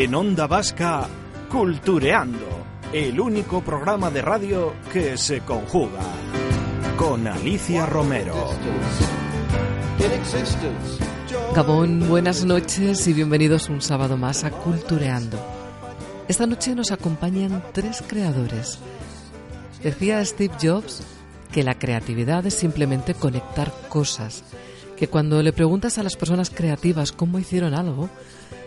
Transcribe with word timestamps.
En 0.00 0.14
Onda 0.14 0.46
Vasca, 0.46 1.08
Cultureando, 1.50 2.46
el 2.92 3.18
único 3.18 3.60
programa 3.62 4.12
de 4.12 4.22
radio 4.22 4.72
que 4.92 5.18
se 5.18 5.40
conjuga. 5.40 5.98
Con 6.96 7.26
Alicia 7.26 7.84
Romero. 7.84 8.36
Gabón, 11.52 12.08
buenas 12.08 12.44
noches 12.44 13.08
y 13.08 13.12
bienvenidos 13.12 13.68
un 13.68 13.82
sábado 13.82 14.16
más 14.16 14.44
a 14.44 14.52
Cultureando. 14.52 15.36
Esta 16.28 16.46
noche 16.46 16.76
nos 16.76 16.92
acompañan 16.92 17.64
tres 17.72 18.04
creadores. 18.06 18.78
Decía 19.82 20.24
Steve 20.24 20.54
Jobs 20.62 21.02
que 21.50 21.64
la 21.64 21.76
creatividad 21.76 22.46
es 22.46 22.54
simplemente 22.54 23.14
conectar 23.14 23.72
cosas, 23.88 24.44
que 24.96 25.08
cuando 25.08 25.42
le 25.42 25.52
preguntas 25.52 25.98
a 25.98 26.04
las 26.04 26.14
personas 26.14 26.50
creativas 26.50 27.10
cómo 27.10 27.40
hicieron 27.40 27.74
algo, 27.74 28.08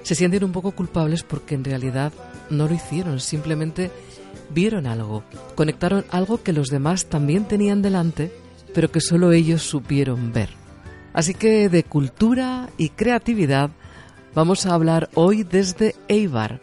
se 0.04 0.16
sienten 0.16 0.44
un 0.44 0.52
poco 0.52 0.72
culpables 0.72 1.24
porque 1.24 1.56
en 1.56 1.64
realidad 1.64 2.12
no 2.50 2.68
lo 2.68 2.74
hicieron, 2.74 3.20
simplemente 3.20 3.92
vieron 4.50 4.88
algo, 4.88 5.24
conectaron 5.56 6.06
algo 6.12 6.42
que 6.44 6.54
los 6.54 6.68
demás 6.68 7.06
también 7.06 7.46
tenían 7.46 7.82
delante, 7.82 8.32
pero 8.74 8.92
que 8.92 9.02
solo 9.02 9.32
ellos 9.32 9.62
supieron 9.62 10.32
ver. 10.34 10.50
Así 11.14 11.34
que 11.34 11.70
de 11.70 11.84
cultura 11.84 12.70
y 12.78 12.90
creatividad 12.90 13.70
vamos 14.34 14.66
a 14.66 14.74
hablar 14.74 15.10
hoy 15.14 15.44
desde 15.44 15.96
Eibar. 16.08 16.62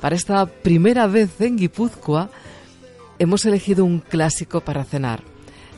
Para 0.00 0.16
esta 0.16 0.46
primera 0.46 1.06
vez 1.06 1.40
en 1.40 1.56
Guipúzcoa 1.56 2.30
hemos 3.18 3.44
elegido 3.44 3.84
un 3.84 4.00
clásico 4.00 4.60
para 4.60 4.84
cenar. 4.84 5.33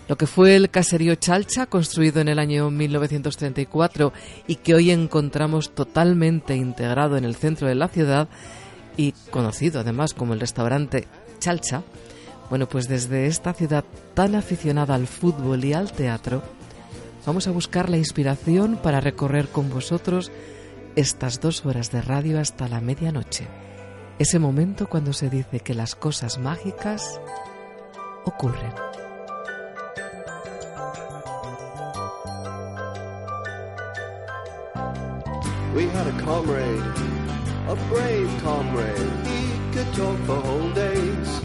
Lo 0.08 0.16
que 0.16 0.26
fue 0.26 0.54
el 0.54 0.70
caserío 0.70 1.16
Chalcha, 1.16 1.66
construido 1.66 2.20
en 2.20 2.28
el 2.28 2.38
año 2.38 2.70
1934 2.70 4.12
y 4.46 4.56
que 4.56 4.74
hoy 4.74 4.92
encontramos 4.92 5.74
totalmente 5.74 6.54
integrado 6.54 7.16
en 7.16 7.24
el 7.24 7.34
centro 7.34 7.66
de 7.66 7.74
la 7.74 7.88
ciudad 7.88 8.28
y 8.96 9.12
conocido 9.30 9.80
además 9.80 10.14
como 10.14 10.32
el 10.34 10.40
restaurante 10.40 11.08
Chalcha. 11.40 11.82
Bueno, 12.48 12.68
pues 12.68 12.88
desde 12.88 13.26
esta 13.26 13.52
ciudad 13.52 13.84
tan 14.14 14.36
aficionada 14.36 14.94
al 14.94 15.08
fútbol 15.08 15.64
y 15.64 15.72
al 15.72 15.90
teatro, 15.92 16.42
vamos 17.26 17.48
a 17.48 17.50
buscar 17.50 17.90
la 17.90 17.98
inspiración 17.98 18.76
para 18.76 19.00
recorrer 19.00 19.48
con 19.48 19.68
vosotros 19.68 20.30
estas 20.94 21.40
dos 21.40 21.66
horas 21.66 21.90
de 21.90 22.00
radio 22.00 22.38
hasta 22.38 22.68
la 22.68 22.80
medianoche. 22.80 23.48
Ese 24.20 24.38
momento 24.38 24.88
cuando 24.88 25.12
se 25.12 25.28
dice 25.28 25.58
que 25.60 25.74
las 25.74 25.96
cosas 25.96 26.38
mágicas 26.38 27.20
ocurren. 28.24 28.72
We 35.74 35.84
had 35.84 36.06
a 36.06 36.24
comrade, 36.24 36.82
a 37.68 37.74
brave 37.90 38.30
comrade. 38.42 39.10
He 39.26 39.72
could 39.72 39.92
talk 39.94 40.18
for 40.26 40.40
whole 40.40 40.70
days. 40.72 41.40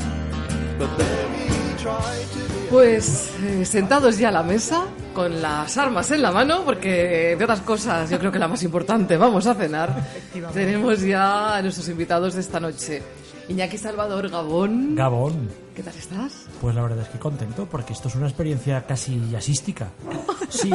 But 0.80 0.90
then 0.98 1.34
he 1.50 1.84
tried 1.84 2.26
to. 2.34 2.70
Pues 2.70 3.30
eh, 3.44 3.66
sentados 3.66 4.18
ya 4.18 4.30
a 4.30 4.32
la 4.32 4.44
mesa, 4.44 4.86
con 5.14 5.42
las 5.42 5.78
armas 5.78 6.10
en 6.12 6.22
la 6.22 6.32
mano, 6.32 6.64
porque 6.64 7.36
de 7.38 7.44
otras 7.44 7.60
cosas 7.62 8.10
yo 8.10 8.18
creo 8.18 8.32
que 8.32 8.40
la 8.40 8.48
más 8.48 8.64
importante, 8.64 9.18
vamos 9.18 9.46
a 9.48 9.54
cenar. 9.54 10.08
Tenemos 10.54 11.02
ya 11.02 11.58
a 11.58 11.62
nuestros 11.62 11.90
invitados 11.90 12.34
de 12.36 12.40
esta 12.42 12.62
noche. 12.62 13.04
Iñaki 13.50 13.78
Salvador 13.78 14.30
Gabón. 14.30 14.96
Gabón. 14.96 15.50
¿Qué 15.76 15.84
tal 15.84 15.96
estás? 15.96 16.46
Pues 16.62 16.74
la 16.74 16.84
verdad 16.84 17.00
es 17.00 17.10
que 17.10 17.20
contento, 17.20 17.66
porque 17.70 17.92
esto 17.92 18.08
es 18.08 18.16
una 18.16 18.28
experiencia 18.28 18.86
casi 18.86 19.20
jazzística. 19.30 19.90
Sí, 20.50 20.70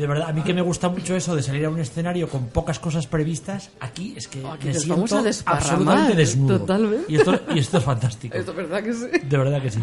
de 0.00 0.06
verdad, 0.06 0.28
a 0.28 0.32
mí 0.32 0.42
que 0.42 0.54
me 0.54 0.62
gusta 0.62 0.88
mucho 0.88 1.14
eso 1.16 1.34
de 1.36 1.42
salir 1.42 1.64
a 1.66 1.70
un 1.70 1.78
escenario 1.80 2.28
con 2.28 2.46
pocas 2.48 2.78
cosas 2.78 3.06
previstas, 3.06 3.70
aquí 3.80 4.14
es 4.16 4.28
que 4.28 4.38
Aquí 4.46 4.68
me 4.68 4.74
nos 4.74 4.82
siento 4.82 5.14
vamos 5.16 5.42
a 5.46 5.50
absolutamente 5.52 6.14
desnudo. 6.16 6.58
totalmente. 6.60 7.12
Y 7.12 7.16
esto, 7.16 7.40
y 7.54 7.58
esto 7.58 7.78
es 7.78 7.84
fantástico. 7.84 8.36
Esto 8.36 8.50
es 8.52 8.56
verdad 8.56 8.82
que 8.82 8.92
sí. 8.92 9.06
De 9.28 9.36
verdad 9.38 9.62
que 9.62 9.70
sí. 9.70 9.80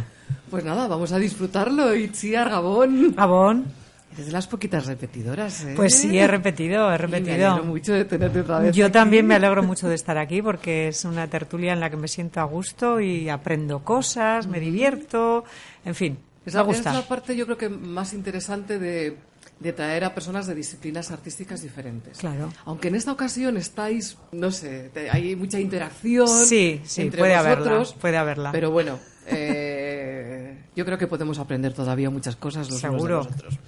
Pues 0.50 0.64
nada, 0.64 0.88
vamos 0.88 1.12
a 1.12 1.18
disfrutarlo. 1.20 1.96
Itziar 1.96 2.50
Gabón. 2.50 3.14
Gabón. 3.16 3.66
Eres 4.14 4.28
de 4.28 4.32
las 4.32 4.46
poquitas 4.46 4.86
repetidoras, 4.86 5.64
¿eh? 5.66 5.74
Pues 5.76 5.96
sí, 5.96 6.16
he 6.20 6.28
repetido, 6.28 6.84
he 6.84 6.90
Y 6.90 6.92
me 6.92 6.98
repetido. 7.00 7.34
alegro 7.54 7.64
mucho 7.66 7.94
de 7.94 8.06
tenerte 8.06 8.42
otra 8.42 8.60
vez 8.60 8.76
Yo 8.76 8.86
aquí. 8.86 8.94
también 8.94 9.26
me 9.26 9.34
alegro 9.34 9.64
mucho 9.64 9.90
de 9.90 9.96
estar 9.96 10.20
aquí 10.20 10.40
porque 10.44 10.90
es 10.90 11.04
una 11.04 11.28
tertulia 11.28 11.74
en 11.74 11.80
la 11.80 11.90
que 11.90 11.98
me 11.98 12.08
siento 12.08 12.40
a 12.40 12.44
gusto 12.44 13.00
y 13.00 13.28
aprendo 13.30 13.80
cosas, 13.84 14.46
me 14.46 14.60
divierto, 14.60 15.46
en 15.84 15.96
fin, 15.96 16.20
Es 16.46 16.54
la, 16.54 16.62
es 16.70 16.86
la 16.86 17.02
parte, 17.08 17.36
yo 17.36 17.46
creo 17.46 17.58
que 17.58 17.70
más 17.70 18.14
interesante 18.14 18.78
de, 18.78 19.18
de 19.60 19.72
traer 19.74 20.04
a 20.04 20.14
personas 20.14 20.46
de 20.48 20.56
disciplinas 20.56 21.12
artísticas 21.12 21.62
diferentes. 21.62 22.18
Claro. 22.18 22.52
Aunque 22.66 22.90
en 22.90 22.96
esta 22.96 23.12
ocasión 23.12 23.56
estáis, 23.58 24.18
no 24.32 24.52
sé, 24.52 24.90
te- 24.94 25.10
hay 25.10 25.36
mucha 25.36 25.60
interacción. 25.60 26.28
Sí, 26.28 26.82
sí, 26.84 27.02
entre 27.04 27.20
puede 27.20 27.36
haberla, 27.36 27.84
puede 28.02 28.18
haberla. 28.18 28.52
Pero 28.52 28.72
bueno, 28.72 29.00
eh, 29.28 30.58
yo 30.76 30.86
creo 30.86 30.98
que 30.98 31.08
podemos 31.08 31.40
aprender 31.40 31.74
todavía 31.74 32.10
muchas 32.10 32.36
cosas 32.36 32.70
los 32.70 32.82
unos 32.84 32.94
de 32.94 32.98
Seguro. 32.98 33.18
los 33.18 33.28
otros. 33.28 33.60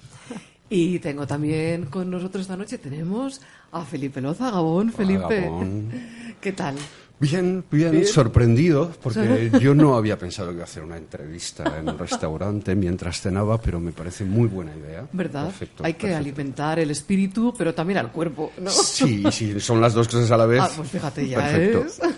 Y 0.68 0.98
tengo 0.98 1.26
también 1.28 1.86
con 1.86 2.10
nosotros 2.10 2.42
esta 2.42 2.56
noche, 2.56 2.78
tenemos 2.78 3.40
a 3.70 3.84
Felipe 3.84 4.20
Loza, 4.20 4.50
Gabón. 4.50 4.92
Felipe, 4.92 5.42
Gabón. 5.42 5.92
¿qué 6.40 6.52
tal? 6.52 6.74
Bien, 7.18 7.64
bien, 7.70 7.92
Bien. 7.92 8.06
sorprendido, 8.06 8.92
porque 9.02 9.50
yo 9.60 9.74
no 9.74 9.94
había 9.96 10.18
pensado 10.18 10.48
que 10.48 10.54
iba 10.56 10.64
a 10.64 10.66
hacer 10.66 10.82
una 10.82 10.98
entrevista 10.98 11.78
en 11.78 11.88
un 11.88 11.98
restaurante 11.98 12.74
mientras 12.74 13.22
cenaba, 13.22 13.58
pero 13.60 13.80
me 13.80 13.92
parece 13.92 14.24
muy 14.24 14.48
buena 14.48 14.76
idea. 14.76 15.06
¿Verdad? 15.12 15.46
Perfecto, 15.46 15.84
Hay 15.84 15.94
que 15.94 16.08
perfecto. 16.08 16.18
alimentar 16.18 16.78
el 16.78 16.90
espíritu, 16.90 17.54
pero 17.56 17.74
también 17.74 17.98
al 17.98 18.12
cuerpo, 18.12 18.52
¿no? 18.60 18.68
Sí, 18.70 19.24
sí, 19.32 19.58
son 19.60 19.80
las 19.80 19.94
dos 19.94 20.08
cosas 20.08 20.30
a 20.30 20.36
la 20.36 20.44
vez. 20.46 20.60
Ah, 20.62 20.70
pues 20.76 20.90
fíjate 20.90 21.26
ya, 21.26 21.38
Perfecto. 21.38 21.84
¿es? 21.86 22.00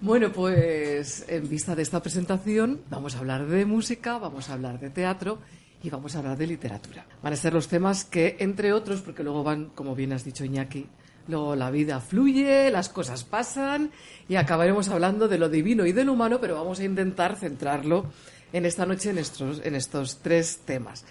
Bueno, 0.00 0.30
pues 0.30 1.24
en 1.26 1.48
vista 1.48 1.74
de 1.74 1.82
esta 1.82 2.02
presentación 2.02 2.82
vamos 2.90 3.16
a 3.16 3.18
hablar 3.18 3.46
de 3.46 3.64
música, 3.64 4.18
vamos 4.18 4.50
a 4.50 4.52
hablar 4.52 4.78
de 4.78 4.90
teatro 4.90 5.38
y 5.82 5.88
vamos 5.88 6.14
a 6.14 6.18
hablar 6.18 6.36
de 6.36 6.46
literatura. 6.46 7.06
Van 7.22 7.32
a 7.32 7.36
ser 7.36 7.54
los 7.54 7.66
temas 7.66 8.04
que, 8.04 8.36
entre 8.40 8.74
otros, 8.74 9.00
porque 9.00 9.24
luego 9.24 9.42
van, 9.42 9.70
como 9.74 9.94
bien 9.94 10.12
has 10.12 10.22
dicho 10.22 10.44
Iñaki, 10.44 10.86
luego 11.28 11.56
la 11.56 11.70
vida 11.70 12.00
fluye, 12.00 12.70
las 12.70 12.88
cosas 12.88 13.24
pasan 13.24 13.90
y 14.28 14.36
acabaremos 14.36 14.88
hablando 14.88 15.28
de 15.28 15.38
lo 15.38 15.48
divino 15.48 15.86
y 15.86 15.92
de 15.92 16.04
lo 16.04 16.12
humano, 16.12 16.38
pero 16.40 16.54
vamos 16.56 16.80
a 16.80 16.84
intentar 16.84 17.36
centrarlo 17.36 18.06
en 18.52 18.64
esta 18.66 18.86
noche 18.86 19.10
en 19.10 19.18
estos, 19.18 19.60
en 19.64 19.74
estos 19.74 20.18
tres 20.22 20.58
temas. 20.64 21.04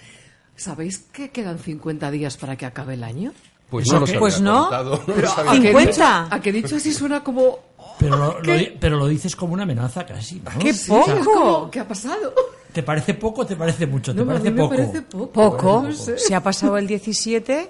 ¿Sabéis 0.56 1.00
que 1.12 1.30
quedan 1.32 1.60
50 1.60 2.10
días 2.12 2.38
para 2.38 2.56
que 2.56 2.66
acabe 2.66 2.94
el 2.94 3.04
año? 3.04 3.34
Pues 3.70 3.88
¿Eso 3.88 4.00
no 4.00 4.06
Pues 4.20 4.40
no. 4.42 4.62
contado, 4.62 4.92
no 5.06 5.08
lo 5.08 5.16
Pero 5.16 5.28
sabía. 5.30 5.52
a 5.52 5.54
que 5.56 5.68
50. 5.68 5.90
dicho- 5.92 6.04
a 6.36 6.40
que 6.40 6.52
dicho 6.52 6.76
así 6.78 6.94
suena 6.94 7.24
como... 7.24 7.60
Pero 8.00 8.18
lo, 8.18 8.42
lo 8.42 8.54
pero 8.80 8.98
lo 8.98 9.08
dices 9.08 9.36
como 9.36 9.54
una 9.54 9.64
amenaza 9.64 10.06
casi, 10.06 10.42
¿no? 10.42 10.52
¡Qué 10.60 10.74
Sí, 10.74 10.90
poco! 10.92 11.24
como, 11.24 11.72
¿Qué 11.72 11.80
ha 11.80 11.88
pasado? 11.88 12.34
¿Te 12.74 12.84
parece 12.84 13.14
poco 13.14 13.42
o 13.42 13.46
te 13.46 13.56
parece 13.56 13.86
mucho? 13.88 14.14
¿Te 14.14 14.18
No, 14.18 14.24
a 14.24 14.28
parece 14.34 14.52
mí 14.52 14.56
me 14.58 14.64
poco? 14.64 14.76
parece 14.76 15.02
poco. 15.02 15.32
Poco, 15.32 15.84
No 15.88 15.94
sé. 15.94 16.18
se 16.18 16.36
ha 16.36 16.42
pasado 16.44 16.78
el 16.78 16.88
17, 16.88 17.70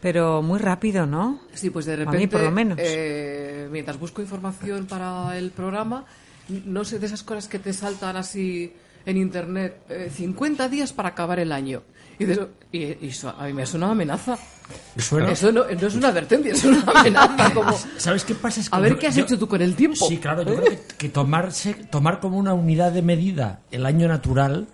pero 0.00 0.42
muy 0.42 0.58
rápido, 0.58 1.06
¿no? 1.06 1.40
Sí, 1.54 1.70
pues 1.70 1.86
de 1.86 1.94
A 1.94 1.96
mí, 1.98 2.04
repente, 2.04 2.28
por 2.28 2.42
lo 2.42 2.50
menos. 2.50 2.78
eh, 2.80 3.68
mientras 3.70 3.98
busco 3.98 4.20
información 4.22 4.86
para 4.86 5.36
el 5.36 5.50
programa, 5.50 6.04
no 6.64 6.84
sé 6.84 6.98
de 6.98 7.06
esas 7.06 7.22
cosas 7.22 7.48
que 7.48 7.58
te 7.58 7.72
saltan 7.72 8.16
así 8.16 8.72
en 9.06 9.16
internet, 9.16 9.82
eh, 9.88 10.10
50 10.14 10.68
días 10.68 10.92
para 10.92 11.10
acabar 11.10 11.38
el 11.38 11.52
año. 11.52 11.82
Y, 12.18 12.26
de 12.26 12.34
eso- 12.34 12.48
y- 12.70 12.84
y 13.06 13.08
eso 13.08 13.30
a 13.30 13.46
mí 13.46 13.54
me 13.54 13.64
suena 13.64 13.86
una 13.86 13.92
amenaza. 13.92 14.36
Suena- 14.98 15.32
Eso 15.32 15.50
no, 15.50 15.64
no 15.64 15.86
es 15.86 15.94
una 15.94 16.08
advertencia, 16.08 16.52
es 16.52 16.62
una 16.64 16.82
amenaza. 16.82 17.50
Como, 17.54 17.72
¿Sabes 17.96 18.24
qué 18.24 18.34
pasa? 18.34 18.60
Es 18.60 18.68
que 18.68 18.76
a 18.76 18.80
ver 18.80 18.92
yo- 18.92 18.98
qué 18.98 19.06
has 19.06 19.16
yo- 19.16 19.24
hecho 19.24 19.38
tú 19.38 19.48
con 19.48 19.62
el 19.62 19.74
tiempo. 19.74 20.06
Sí, 20.06 20.18
claro, 20.18 20.42
yo 20.42 20.54
creo 20.56 20.64
que, 20.68 20.78
que 20.98 21.08
tomarse, 21.08 21.72
tomar 21.90 22.20
como 22.20 22.36
una 22.36 22.52
unidad 22.52 22.92
de 22.92 23.00
medida 23.02 23.60
el 23.70 23.86
año 23.86 24.06
natural 24.06 24.66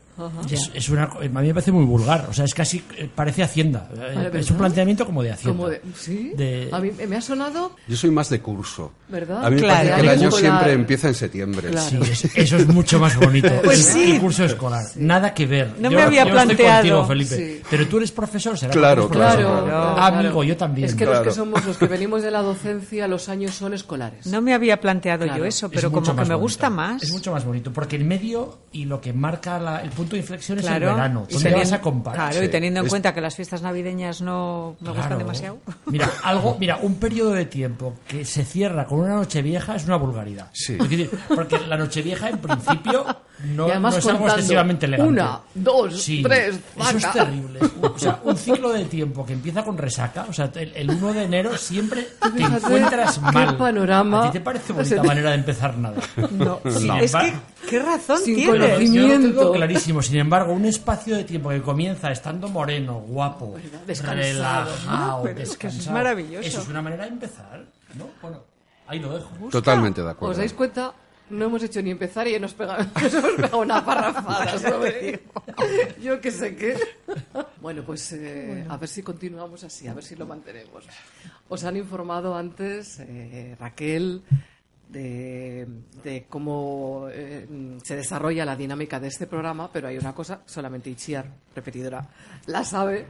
Es, 0.50 0.70
es 0.72 0.88
una, 0.88 1.04
a 1.04 1.18
mí 1.20 1.28
me 1.48 1.52
parece 1.54 1.72
muy 1.72 1.84
vulgar. 1.84 2.26
O 2.30 2.32
sea, 2.32 2.44
es 2.46 2.54
casi. 2.54 2.82
eh, 2.96 3.08
Parece 3.14 3.42
Hacienda. 3.42 3.88
Eh, 3.94 4.12
Vale, 4.14 4.40
es 4.40 4.50
un 4.50 4.56
planteamiento 4.56 5.04
como 5.04 5.22
de 5.22 5.32
Hacienda. 5.32 5.56
Como 5.56 5.68
de- 5.68 5.82
¿Sí? 5.94 6.32
De- 6.36 6.68
A 6.72 6.80
mí 6.80 6.90
me 7.06 7.16
ha 7.16 7.20
sonado... 7.20 7.72
Yo 7.86 7.96
soy 7.96 8.10
más 8.10 8.30
de 8.30 8.40
curso. 8.40 8.92
¿Verdad? 9.08 9.44
A 9.44 9.50
mí 9.50 9.56
me 9.56 9.62
Claro. 9.62 9.74
parece 9.76 9.94
que 9.94 10.00
el 10.00 10.08
Año 10.08 10.28
escolar. 10.28 10.40
siempre 10.52 10.72
empieza 10.72 11.08
en 11.08 11.14
septiembre. 11.14 11.68
Claro. 11.70 11.86
Sí, 12.04 12.10
es- 12.10 12.24
eso 12.36 12.56
es 12.56 12.66
mucho 12.68 12.98
más 12.98 13.16
bonito. 13.16 13.48
Pues 13.62 13.78
el, 13.78 14.02
sí. 14.04 14.10
el 14.12 14.20
curso 14.20 14.44
escolar. 14.44 14.84
Nada 14.96 15.34
que 15.34 15.46
ver. 15.46 15.74
No 15.80 15.90
me 15.90 16.00
había 16.02 16.24
yo 16.24 16.30
planteado. 16.30 16.76
Estoy 16.78 16.90
contigo, 16.90 17.06
Felipe. 17.06 17.36
Sí. 17.36 17.62
Pero 17.68 17.86
tú 17.88 17.96
eres 17.98 18.12
profesor, 18.12 18.56
será 18.58 18.72
Claro, 18.72 19.08
profesor. 19.08 19.34
claro, 19.36 19.56
Ah, 19.58 19.94
claro. 20.08 20.16
Amigo, 20.18 20.44
yo 20.44 20.56
también. 20.56 20.86
Es 20.88 20.94
que 20.94 21.04
los 21.04 21.20
que 21.20 21.30
somos 21.32 21.64
los 21.66 21.76
que 21.76 21.86
venimos 21.86 22.22
de 22.22 22.30
la 22.30 22.42
docencia, 22.42 23.06
los 23.08 23.28
años 23.28 23.54
son 23.54 23.74
escolares. 23.74 24.26
No 24.26 24.40
me 24.40 24.54
había 24.54 24.80
planteado 24.80 25.24
Claro, 25.24 25.40
yo 25.40 25.44
eso, 25.44 25.66
Es 25.66 25.72
pero 25.74 25.90
mucho 25.90 26.00
como 26.12 26.16
que 26.22 26.28
me 26.28 26.34
bonito. 26.34 26.38
gusta 26.40 26.70
más. 26.70 27.02
Es 27.02 27.10
mucho 27.12 27.32
más 27.32 27.44
bonito, 27.44 27.72
porque 27.72 27.96
el 27.96 28.04
medio 28.04 28.58
y 28.72 28.84
lo 28.84 29.00
que 29.00 29.12
marca 29.12 29.58
la- 29.58 29.82
el 29.82 29.90
punto 29.90 30.05
de 30.12 30.18
inflexión 30.18 30.58
es 30.58 30.64
Claro. 30.64 30.88
el 30.90 30.94
verano. 30.94 31.26
Y 31.28 31.32
¿Dónde 31.34 31.48
teniendo- 31.50 31.58
vas 31.70 31.72
a 31.72 31.80
comparar? 31.82 32.30
Claro, 32.30 32.44
y 32.44 32.48
teniendo 32.48 32.80
en 32.80 32.86
Es- 32.86 32.90
cuenta 32.90 33.12
que 33.14 33.20
las 33.20 33.34
fiestas 33.34 33.62
navideñas 33.62 34.20
no 34.22 34.76
me 34.80 34.88
gustan 34.90 35.06
Claro. 35.06 35.18
demasiado. 35.18 35.58
Mira, 35.86 36.10
algo, 36.24 36.56
mira, 36.60 36.76
un 36.82 36.94
periodo 36.96 37.32
de 37.32 37.46
tiempo 37.46 37.94
que 38.06 38.24
se 38.24 38.44
cierra 38.44 38.84
con 38.86 39.00
una 39.00 39.14
noche 39.16 39.42
vieja 39.42 39.76
es 39.76 39.84
una 39.86 39.96
vulgaridad. 39.96 40.48
Sí. 40.52 40.74
Es 40.80 40.88
decir, 40.88 41.10
porque 41.34 41.58
la 41.58 41.76
noche 41.76 42.02
vieja 42.02 42.28
en 42.28 42.38
principio 42.38 43.04
no, 43.44 43.68
Y 43.68 43.70
además 43.70 43.92
no 43.94 43.98
es 43.98 44.06
algo 44.06 44.18
contando 44.20 44.40
excesivamente 44.40 44.86
elegante. 44.86 45.12
una, 45.12 45.40
dos, 45.54 46.02
Sí, 46.02 46.22
tres, 46.22 46.56
Eso 46.76 46.88
es 46.96 47.02
vaca. 47.02 47.12
terrible. 47.12 47.60
O 47.82 47.98
sea, 47.98 48.20
un 48.24 48.36
ciclo 48.36 48.70
de 48.72 48.84
tiempo 48.86 49.26
que 49.26 49.34
empieza 49.34 49.62
con 49.62 49.76
resaca, 49.76 50.26
o 50.28 50.32
sea, 50.32 50.50
el, 50.54 50.72
el 50.74 50.90
1 50.90 51.12
de 51.12 51.22
enero 51.24 51.56
siempre 51.58 52.08
te 52.34 52.42
encuentras 52.42 53.14
qué 53.18 53.20
mal. 53.20 53.56
panorama. 53.56 54.24
¿A 54.24 54.26
ti 54.30 54.38
te 54.38 54.40
parece 54.44 54.72
bonita 54.72 54.88
Se 54.96 55.00
te- 55.00 55.06
manera 55.06 55.30
de 55.30 55.36
empezar 55.36 55.76
nada? 55.76 55.96
No, 56.30 56.60
Sin 56.70 56.90
es 56.92 57.12
que, 57.12 57.18
embargo- 57.28 57.40
¿qué 57.68 57.78
razón 57.80 58.18
Sin 58.18 58.34
tienes? 58.36 58.60
conocimiento. 58.60 59.20
Yo 59.28 59.32
lo 59.34 59.40
tengo 59.40 59.52
clarísimo. 59.52 60.02
Sin 60.02 60.16
embargo, 60.16 60.52
un 60.54 60.64
espacio 60.64 61.16
de 61.16 61.24
tiempo 61.24 61.50
que 61.50 61.60
comienza 61.62 62.10
estando 62.10 62.48
moreno, 62.48 63.00
guapo, 63.00 63.56
Descansado, 63.86 64.70
relajado, 64.70 65.22
que 65.24 65.30
eso 65.30 65.42
es 65.42 65.48
descansado. 65.50 65.92
maravilloso. 65.92 66.46
Eso 66.48 66.60
es 66.62 66.68
una 66.68 66.80
manera 66.82 67.04
de 67.04 67.10
empezar, 67.10 67.64
¿no? 67.94 68.06
Bueno, 68.22 68.38
ahí 68.88 68.98
lo 68.98 69.12
dejo. 69.14 69.28
Totalmente 69.50 70.02
de 70.02 70.10
acuerdo. 70.10 70.32
¿Os 70.32 70.36
dais 70.38 70.52
cuenta? 70.54 70.92
No 71.30 71.46
hemos 71.46 71.62
hecho 71.62 71.82
ni 71.82 71.90
empezar 71.90 72.28
y 72.28 72.32
ya 72.32 72.38
nos, 72.38 72.54
pega, 72.54 72.78
nos 73.02 73.14
hemos 73.14 73.32
pegado 73.32 73.58
una 73.58 73.84
parrafada 73.84 74.58
sobre... 74.70 75.20
Yo 76.02 76.20
que 76.20 76.30
sé 76.30 76.54
qué. 76.54 76.76
Bueno, 77.60 77.82
pues 77.84 78.12
eh, 78.12 78.64
a 78.68 78.76
ver 78.76 78.88
si 78.88 79.02
continuamos 79.02 79.64
así, 79.64 79.88
a 79.88 79.94
ver 79.94 80.04
si 80.04 80.14
lo 80.14 80.26
mantenemos. 80.26 80.84
Os 81.48 81.64
han 81.64 81.76
informado 81.76 82.36
antes, 82.36 83.00
eh, 83.00 83.56
Raquel, 83.58 84.22
de, 84.88 85.66
de 86.04 86.26
cómo 86.28 87.08
eh, 87.10 87.46
se 87.82 87.96
desarrolla 87.96 88.44
la 88.44 88.54
dinámica 88.54 89.00
de 89.00 89.08
este 89.08 89.26
programa, 89.26 89.68
pero 89.72 89.88
hay 89.88 89.98
una 89.98 90.14
cosa, 90.14 90.42
solamente 90.46 90.90
Itziar, 90.90 91.26
repetidora, 91.56 92.08
la 92.46 92.62
sabe, 92.64 93.04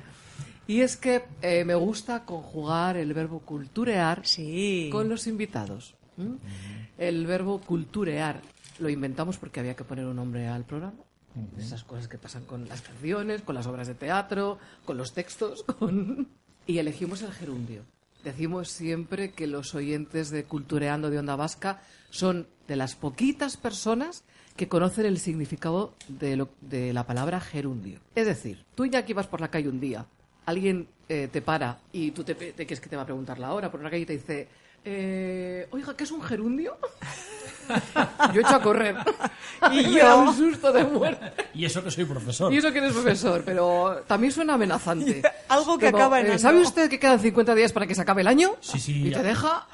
y 0.66 0.80
es 0.80 0.96
que 0.96 1.24
eh, 1.42 1.64
me 1.66 1.74
gusta 1.74 2.24
conjugar 2.24 2.96
el 2.96 3.12
verbo 3.12 3.40
culturear 3.40 4.26
Sí. 4.26 4.88
con 4.90 5.08
los 5.10 5.26
invitados. 5.26 5.94
El 6.98 7.26
verbo 7.26 7.60
culturear 7.60 8.40
lo 8.78 8.88
inventamos 8.88 9.36
porque 9.38 9.60
había 9.60 9.76
que 9.76 9.84
poner 9.84 10.06
un 10.06 10.16
nombre 10.16 10.48
al 10.48 10.64
programa. 10.64 10.94
Esas 11.58 11.84
cosas 11.84 12.08
que 12.08 12.16
pasan 12.16 12.44
con 12.44 12.66
las 12.68 12.80
canciones, 12.80 13.42
con 13.42 13.54
las 13.54 13.66
obras 13.66 13.86
de 13.88 13.94
teatro, 13.94 14.58
con 14.86 14.96
los 14.96 15.12
textos, 15.12 15.62
con... 15.78 16.28
y 16.66 16.78
elegimos 16.78 17.20
el 17.22 17.32
gerundio. 17.32 17.82
Decimos 18.24 18.70
siempre 18.70 19.30
que 19.32 19.46
los 19.46 19.74
oyentes 19.74 20.30
de 20.30 20.44
Cultureando 20.44 21.10
de 21.10 21.18
Onda 21.18 21.36
Vasca 21.36 21.80
son 22.10 22.46
de 22.66 22.76
las 22.76 22.96
poquitas 22.96 23.56
personas 23.56 24.24
que 24.56 24.66
conocen 24.68 25.04
el 25.06 25.18
significado 25.18 25.94
de, 26.08 26.36
lo- 26.36 26.48
de 26.62 26.92
la 26.94 27.06
palabra 27.06 27.38
gerundio. 27.40 28.00
Es 28.14 28.26
decir, 28.26 28.64
tú 28.74 28.86
ya 28.86 29.04
que 29.04 29.12
ibas 29.12 29.26
por 29.26 29.40
la 29.42 29.48
calle 29.48 29.68
un 29.68 29.78
día, 29.78 30.06
alguien 30.46 30.88
eh, 31.10 31.28
te 31.30 31.42
para 31.42 31.78
y 31.92 32.10
tú 32.12 32.24
te, 32.24 32.34
te 32.34 32.66
crees 32.66 32.80
que 32.80 32.88
te 32.88 32.96
va 32.96 33.02
a 33.02 33.06
preguntar 33.06 33.38
la 33.38 33.52
hora 33.52 33.70
por 33.70 33.78
una 33.80 33.90
calle 33.90 34.02
y 34.04 34.06
te 34.06 34.14
dice, 34.14 34.48
eh, 34.86 35.66
oiga, 35.72 35.94
¿qué 35.96 36.04
es 36.04 36.10
un 36.12 36.22
gerundio? 36.22 36.78
yo 38.32 38.40
he 38.40 38.44
hecho 38.44 38.54
a 38.56 38.62
correr. 38.62 38.96
Y 39.72 39.82
Me 39.88 40.00
da 40.00 40.10
yo. 40.10 40.18
un 40.20 40.36
susto 40.36 40.70
de 40.70 40.84
muerte. 40.84 41.32
Y 41.54 41.64
eso 41.64 41.82
que 41.82 41.90
soy 41.90 42.04
profesor. 42.04 42.52
Y 42.52 42.58
eso 42.58 42.70
que 42.72 42.78
eres 42.78 42.92
profesor, 42.92 43.42
pero 43.44 44.02
también 44.06 44.30
suena 44.32 44.52
amenazante. 44.54 45.22
Algo 45.48 45.78
que 45.78 45.86
Como, 45.90 45.96
acaba 45.96 46.20
en 46.20 46.26
eh. 46.32 46.38
¿Sabe 46.38 46.60
usted 46.60 46.90
que 46.90 46.98
quedan 47.00 47.18
50 47.18 47.54
días 47.54 47.72
para 47.72 47.86
que 47.86 47.94
se 47.94 48.02
acabe 48.02 48.20
el 48.20 48.28
año? 48.28 48.50
Sí, 48.60 48.78
sí, 48.78 49.06
Y 49.06 49.10
ya. 49.10 49.18
te 49.18 49.22
deja... 49.28 49.66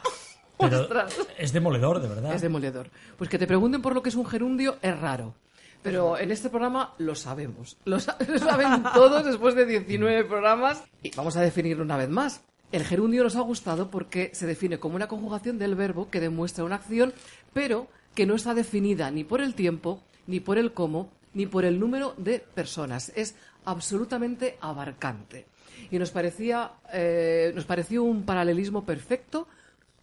Pero 0.56 0.82
Ostras. 0.82 1.16
es 1.36 1.52
demoledor, 1.52 2.00
de 2.00 2.08
verdad. 2.08 2.32
Es 2.32 2.40
demoledor. 2.42 2.90
Pues 3.18 3.28
que 3.28 3.38
te 3.40 3.48
pregunten 3.48 3.82
por 3.82 3.92
lo 3.94 4.02
que 4.04 4.10
es 4.10 4.14
un 4.14 4.24
gerundio 4.24 4.76
es 4.82 4.96
raro. 5.00 5.34
Pero 5.82 6.16
en 6.16 6.30
este 6.30 6.48
programa 6.48 6.94
lo 6.98 7.16
sabemos. 7.16 7.76
Lo, 7.84 7.98
sa- 7.98 8.16
lo 8.28 8.38
saben 8.38 8.84
todos 8.94 9.24
después 9.24 9.56
de 9.56 9.66
19 9.66 10.24
programas. 10.24 10.84
Y 11.02 11.10
vamos 11.16 11.36
a 11.36 11.40
definirlo 11.40 11.82
una 11.82 11.96
vez 11.96 12.08
más. 12.08 12.40
El 12.72 12.84
gerundio 12.84 13.22
nos 13.22 13.36
ha 13.36 13.40
gustado 13.42 13.90
porque 13.90 14.30
se 14.34 14.46
define 14.46 14.78
como 14.78 14.96
una 14.96 15.06
conjugación 15.08 15.58
del 15.58 15.74
verbo 15.74 16.08
que 16.10 16.20
demuestra 16.20 16.64
una 16.64 16.76
acción, 16.76 17.12
pero 17.52 17.86
que 18.14 18.26
no 18.26 18.34
está 18.34 18.54
definida 18.54 19.10
ni 19.10 19.24
por 19.24 19.40
el 19.42 19.54
tiempo, 19.54 20.02
ni 20.26 20.40
por 20.40 20.56
el 20.58 20.72
cómo, 20.72 21.10
ni 21.34 21.46
por 21.46 21.64
el 21.64 21.78
número 21.78 22.14
de 22.16 22.38
personas. 22.40 23.12
Es 23.14 23.34
absolutamente 23.66 24.56
abarcante. 24.60 25.46
Y 25.90 25.98
nos 25.98 26.10
parecía, 26.10 26.72
eh, 26.92 27.52
nos 27.54 27.64
pareció 27.66 28.02
un 28.04 28.24
paralelismo 28.24 28.84
perfecto 28.86 29.48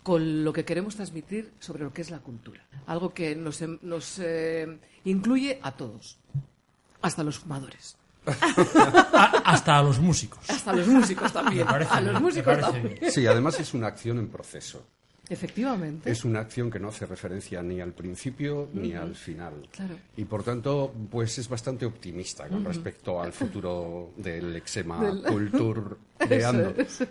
con 0.03 0.43
lo 0.43 0.53
que 0.53 0.65
queremos 0.65 0.95
transmitir 0.95 1.51
sobre 1.59 1.83
lo 1.83 1.91
que 1.91 2.01
es 2.01 2.11
la 2.11 2.19
cultura. 2.19 2.61
Algo 2.85 3.13
que 3.13 3.35
nos, 3.35 3.61
em- 3.61 3.79
nos 3.81 4.19
eh, 4.19 4.77
incluye 5.05 5.59
a 5.61 5.71
todos, 5.71 6.19
hasta 7.01 7.23
los 7.23 7.39
fumadores, 7.39 7.97
A- 8.25 9.41
hasta 9.45 9.77
a 9.77 9.83
los 9.83 9.99
músicos. 9.99 10.39
hasta 10.49 10.73
los 10.73 10.87
músicos 10.87 11.31
también. 11.33 11.65
Me 11.65 11.71
parece 11.71 11.93
a 11.93 12.01
los 12.01 12.21
músicos 12.21 12.59
también. 12.59 12.99
Sí, 13.11 13.25
además 13.27 13.59
es 13.59 13.73
una 13.73 13.87
acción 13.87 14.17
en 14.19 14.27
proceso. 14.27 14.85
Efectivamente. 15.31 16.09
Es 16.09 16.25
una 16.25 16.39
acción 16.39 16.71
que 16.71 16.79
no 16.79 16.87
hace 16.89 17.05
referencia 17.05 17.61
ni 17.61 17.79
al 17.81 17.93
principio 17.93 18.67
ni 18.73 18.93
al 18.93 19.15
final. 19.15 19.67
Claro. 19.71 19.95
Y 20.17 20.25
por 20.25 20.41
tanto, 20.43 20.91
pues 21.11 21.37
es 21.37 21.47
bastante 21.47 21.85
optimista 21.85 22.47
con 22.47 22.65
respecto 22.65 23.21
al 23.21 23.31
futuro 23.31 24.11
del 24.17 24.55
exema 24.55 24.99
Del- 25.03 25.21
cultureando. 25.23 25.97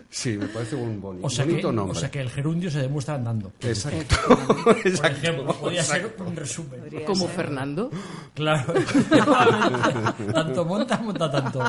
Sí, 0.09 0.37
me 0.37 0.47
parece 0.47 0.75
un 0.75 1.01
boni- 1.01 1.19
O 1.23 1.29
sea, 1.29 1.45
que, 1.45 1.51
bonito 1.51 1.71
nombre. 1.71 1.97
o 1.97 1.99
sea 1.99 2.11
que 2.11 2.19
el 2.21 2.29
gerundio 2.29 2.69
se 2.69 2.79
demuestra 2.79 3.15
andando. 3.15 3.51
Exacto. 3.61 4.15
Por 4.63 4.77
ejemplo, 5.11 5.45
podría 5.59 5.83
ser 5.83 6.15
un 6.19 6.35
resumen. 6.35 6.81
Como 7.05 7.27
Fernando. 7.27 7.89
Claro. 8.35 8.73
tanto 10.33 10.65
monta, 10.65 10.97
monta 10.97 11.31
tanto. 11.31 11.61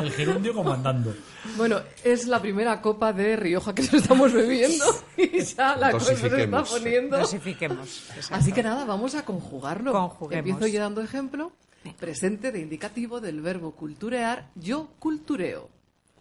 El 0.00 0.10
gerundio 0.12 0.52
como 0.54 0.72
andando. 0.72 1.14
Bueno, 1.56 1.80
es 2.04 2.26
la 2.26 2.40
primera 2.40 2.80
copa 2.80 3.12
de 3.12 3.36
Rioja 3.36 3.74
que 3.74 3.82
nos 3.82 3.94
estamos 3.94 4.32
bebiendo 4.32 4.84
y 5.16 5.42
ya 5.42 5.76
la 5.76 5.92
cosa 5.92 6.14
se 6.16 6.26
está 6.44 6.62
poniendo. 6.64 7.18
Dosifiquemos. 7.18 8.04
Exacto. 8.16 8.34
Así 8.34 8.52
que 8.52 8.62
nada, 8.62 8.84
vamos 8.84 9.14
a 9.14 9.24
conjugarlo. 9.24 9.92
Conjuguemos. 9.92 10.46
Empiezo 10.48 10.66
yo 10.72 10.80
dando 10.80 11.02
ejemplo. 11.02 11.52
Presente 11.98 12.52
de 12.52 12.60
indicativo 12.60 13.20
del 13.20 13.40
verbo 13.40 13.72
culturear, 13.72 14.50
yo 14.54 14.90
cultureo. 15.00 15.68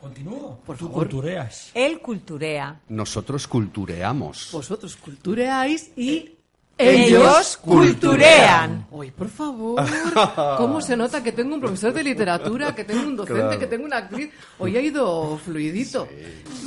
Continúo. 0.02 0.60
Por 0.66 0.78
Tú 0.78 0.86
favor. 0.88 1.04
cultureas. 1.08 1.72
Él 1.76 2.00
culturea. 2.02 2.80
Nosotros 2.90 3.48
cultureamos. 3.48 4.50
Vosotros 4.52 4.96
cultureáis 4.98 5.92
y 5.96 6.38
Ellos 6.78 7.58
culturean. 7.58 8.88
Oye, 8.90 9.12
por 9.12 9.30
favor, 9.30 9.80
¿cómo 10.58 10.82
se 10.82 10.98
nota 10.98 11.22
que 11.22 11.32
tengo 11.32 11.54
un 11.54 11.62
profesor 11.62 11.94
de 11.94 12.04
literatura, 12.04 12.74
que 12.74 12.84
tengo 12.84 13.04
un 13.08 13.16
docente, 13.16 13.42
Claro. 13.44 13.60
que 13.60 13.68
tengo 13.68 13.86
una 13.86 13.98
actriz? 13.98 14.32
Hoy 14.58 14.76
ha 14.78 14.82
ido 14.82 15.38
fluidito. 15.38 16.08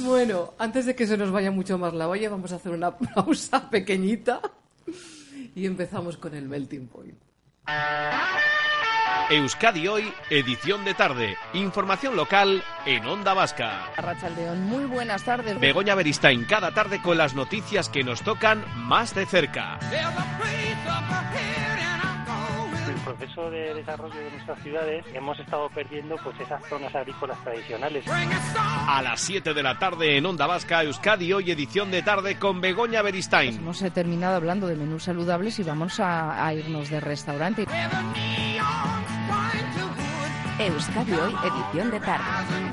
Bueno, 0.04 0.54
antes 0.58 0.86
de 0.86 0.94
que 0.94 1.04
se 1.08 1.16
nos 1.16 1.32
vaya 1.32 1.50
mucho 1.50 1.78
más 1.78 1.92
la 1.94 2.06
olla, 2.08 2.30
vamos 2.30 2.52
a 2.52 2.56
hacer 2.56 2.70
una 2.70 2.96
pausa 2.96 3.68
pequeñita 3.68 4.40
y 5.56 5.66
empezamos 5.66 6.16
con 6.16 6.32
el 6.36 6.48
melting 6.48 6.86
point. 6.86 7.16
Euskadi 9.30 9.88
Hoy, 9.88 10.12
edición 10.30 10.84
de 10.84 10.94
tarde. 10.94 11.36
Información 11.54 12.14
local 12.16 12.62
en 12.86 13.06
Onda 13.06 13.34
Vasca. 13.34 13.86
Arrachaldeón, 13.96 14.62
muy 14.64 14.84
buenas 14.84 15.22
tardes. 15.24 15.58
Begoña 15.58 15.94
Beristain 15.94 16.44
cada 16.44 16.72
tarde 16.72 17.00
con 17.00 17.16
las 17.18 17.34
noticias 17.34 17.88
que 17.88 18.04
nos 18.04 18.22
tocan 18.22 18.64
más 18.76 19.14
de 19.14 19.26
cerca. 19.26 19.78
el 22.88 23.00
proceso 23.00 23.50
de 23.50 23.74
desarrollo 23.74 24.14
de 24.14 24.30
nuestras 24.30 24.62
ciudades 24.62 25.04
hemos 25.14 25.38
estado 25.38 25.68
perdiendo 25.70 26.16
pues 26.22 26.38
esas 26.40 26.62
zonas 26.68 26.94
agrícolas 26.94 27.42
tradicionales. 27.42 28.04
A 28.08 29.02
las 29.02 29.20
7 29.20 29.54
de 29.54 29.62
la 29.62 29.78
tarde 29.78 30.16
en 30.16 30.26
Onda 30.26 30.46
Vasca, 30.46 30.82
Euskadi 30.82 31.32
Hoy, 31.32 31.50
edición 31.50 31.90
de 31.90 32.02
tarde 32.02 32.38
con 32.38 32.60
Begoña 32.60 33.02
Beristain. 33.02 33.56
Hemos 33.56 33.80
eh, 33.82 33.90
terminado 33.90 34.36
hablando 34.36 34.66
de 34.66 34.76
menús 34.76 35.04
saludables 35.04 35.58
y 35.58 35.62
vamos 35.62 35.98
a, 36.00 36.44
a 36.44 36.54
irnos 36.54 36.90
de 36.90 37.00
restaurante. 37.00 37.66
Euskadi 40.64 41.12
Hoy, 41.12 41.34
edición 41.44 41.90
de 41.90 42.00
tarde. 42.00 42.24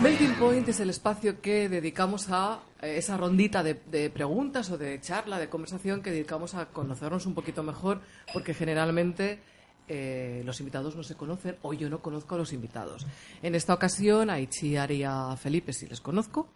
Melting 0.02 0.36
Point 0.36 0.66
es 0.70 0.80
el 0.80 0.90
espacio 0.90 1.42
que 1.42 1.68
dedicamos 1.68 2.30
a 2.30 2.62
eh, 2.82 2.96
esa 2.96 3.18
rondita 3.18 3.64
de, 3.64 4.10
preguntas 4.10 4.70
o 4.72 4.78
de 4.78 5.02
charla, 5.02 5.40
de 5.40 5.50
conversación 5.50 6.02
que 6.02 6.10
dedicamos 6.10 6.56
a 6.56 6.68
conocernos 6.68 7.26
un 7.26 7.34
poquito 7.34 7.64
mejor, 7.64 8.00
porque 8.32 8.54
generalmente 8.54 9.42
eh, 9.90 10.42
los 10.46 10.62
invitados 10.62 10.96
no 10.96 11.04
se 11.04 11.16
conocen 11.16 11.58
o 11.64 11.74
yo 11.74 11.90
no 11.90 12.02
conozco 12.02 12.36
a 12.36 12.38
los 12.38 12.54
invitados. 12.54 13.06
En 13.42 13.56
esta 13.56 13.74
ocasión 13.74 14.30
a 14.30 14.40
Itziar 14.40 14.90
y 14.94 15.04
a 15.04 15.36
Felipe 15.36 15.74
sí 15.74 15.86
les 15.88 16.00
conozco, 16.00 16.48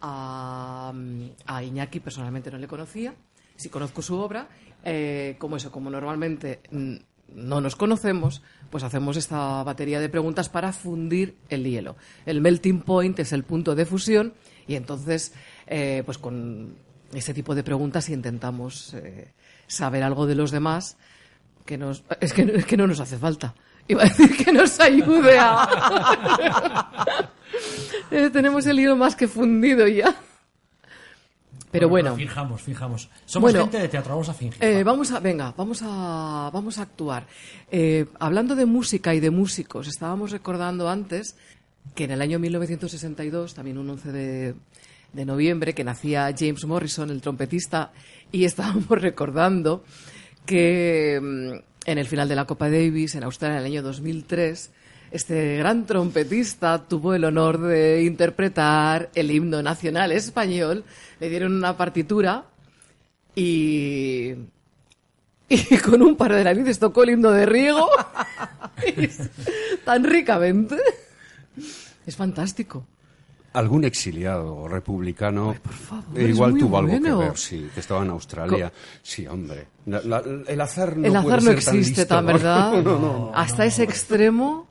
a, 0.00 0.94
a 1.44 1.62
Iñaki 1.62 2.00
personalmente 2.00 2.50
no 2.50 2.56
le 2.56 2.66
conocía, 2.66 3.14
sí 3.54 3.68
conozco 3.68 4.00
su 4.00 4.16
obra, 4.16 4.48
eh, 4.82 5.36
como 5.38 5.56
eso, 5.56 5.70
como 5.70 5.90
normalmente 5.90 6.60
mm, 6.70 6.96
no 7.34 7.60
nos 7.60 7.76
conocemos, 7.76 8.42
pues 8.70 8.84
hacemos 8.84 9.16
esta 9.16 9.62
batería 9.62 10.00
de 10.00 10.08
preguntas 10.08 10.48
para 10.48 10.72
fundir 10.72 11.36
el 11.48 11.64
hielo. 11.64 11.96
El 12.26 12.40
melting 12.40 12.80
point 12.80 13.18
es 13.18 13.32
el 13.32 13.44
punto 13.44 13.74
de 13.74 13.86
fusión 13.86 14.34
y 14.66 14.76
entonces, 14.76 15.32
eh, 15.66 16.02
pues 16.04 16.18
con 16.18 16.76
ese 17.12 17.34
tipo 17.34 17.54
de 17.54 17.62
preguntas 17.62 18.08
intentamos 18.08 18.94
eh, 18.94 19.32
saber 19.66 20.02
algo 20.02 20.26
de 20.26 20.34
los 20.34 20.50
demás 20.50 20.96
que 21.66 21.76
nos 21.76 22.04
es 22.20 22.32
que, 22.32 22.42
es 22.42 22.66
que 22.66 22.76
no 22.76 22.86
nos 22.86 23.00
hace 23.00 23.18
falta. 23.18 23.54
Iba 23.88 24.02
a 24.02 24.04
decir 24.06 24.36
que 24.36 24.52
nos 24.52 24.78
ayude 24.80 25.38
a 25.38 27.28
Eh, 28.10 28.30
tenemos 28.30 28.66
el 28.66 28.76
hielo 28.76 28.96
más 28.96 29.14
que 29.14 29.28
fundido 29.28 29.86
ya. 29.86 30.14
Pero 31.70 31.88
bueno, 31.88 32.16
Fijamos, 32.16 32.62
fijamos. 32.62 33.08
Somos 33.26 33.52
Bueno, 33.52 33.64
gente 33.64 33.78
de 33.78 33.88
teatro, 33.88 34.10
vamos 34.12 34.28
a 34.28 34.34
fingir. 34.34 34.62
eh, 34.62 34.82
vamos 34.82 35.12
a, 35.12 35.20
venga, 35.20 35.54
vamos 35.56 35.80
a, 35.84 36.50
vamos 36.52 36.78
a 36.78 36.82
actuar. 36.82 37.26
Eh, 37.70 38.06
hablando 38.18 38.56
de 38.56 38.66
música 38.66 39.14
y 39.14 39.20
de 39.20 39.30
músicos, 39.30 39.86
estábamos 39.86 40.32
recordando 40.32 40.88
antes 40.88 41.36
que 41.94 42.04
en 42.04 42.10
el 42.10 42.22
año 42.22 42.38
1962, 42.38 43.54
también 43.54 43.78
un 43.78 43.88
11 43.88 44.12
de, 44.12 44.54
de 45.12 45.24
noviembre, 45.24 45.74
que 45.74 45.84
nacía 45.84 46.34
James 46.36 46.64
Morrison, 46.64 47.10
el 47.10 47.20
trompetista, 47.20 47.92
y 48.32 48.44
estábamos 48.46 48.88
recordando 48.88 49.84
que 50.46 51.20
mm, 51.22 51.88
en 51.88 51.98
el 51.98 52.06
final 52.06 52.28
de 52.28 52.34
la 52.36 52.46
Copa 52.46 52.68
Davis, 52.68 53.14
en 53.14 53.24
Australia, 53.24 53.58
en 53.58 53.60
el 53.60 53.72
año 53.72 53.82
2003, 53.82 54.72
este 55.10 55.56
gran 55.56 55.86
trompetista 55.86 56.86
tuvo 56.86 57.14
el 57.14 57.24
honor 57.24 57.60
de 57.60 58.02
interpretar 58.02 59.10
el 59.14 59.30
himno 59.30 59.62
nacional 59.62 60.12
español. 60.12 60.84
Le 61.18 61.28
dieron 61.28 61.52
una 61.52 61.76
partitura 61.76 62.44
y, 63.34 64.34
y 65.48 65.76
con 65.84 66.02
un 66.02 66.16
par 66.16 66.34
de 66.34 66.44
narices 66.44 66.78
tocó 66.78 67.02
el 67.02 67.10
himno 67.10 67.30
de 67.32 67.46
Riego 67.46 67.88
tan 69.84 70.04
ricamente. 70.04 70.76
Es 72.06 72.16
fantástico. 72.16 72.86
Algún 73.52 73.84
exiliado 73.84 74.68
republicano 74.68 75.56
favor, 75.70 76.20
eh, 76.20 76.28
igual 76.28 76.56
tuvo 76.56 76.78
algo 76.78 76.90
bueno. 76.92 77.18
que 77.18 77.24
ver, 77.24 77.36
sí, 77.36 77.68
que 77.74 77.80
estaba 77.80 78.02
en 78.04 78.10
Australia. 78.10 78.72
Sí, 79.02 79.26
hombre. 79.26 79.66
La- 79.86 80.00
la- 80.02 80.22
el 80.46 80.60
azar 80.60 80.96
no 80.96 81.06
el 81.06 81.22
puede 81.24 81.36
no 81.36 81.42
ser 81.42 81.64
tan 81.64 81.76
existe, 81.76 82.00
listo, 82.02 82.06
tan 82.14 82.26
verdad. 82.26 82.72
No, 82.82 82.82
no, 82.82 82.98
no. 83.00 83.32
Hasta 83.34 83.64
ese 83.64 83.82
extremo. 83.82 84.68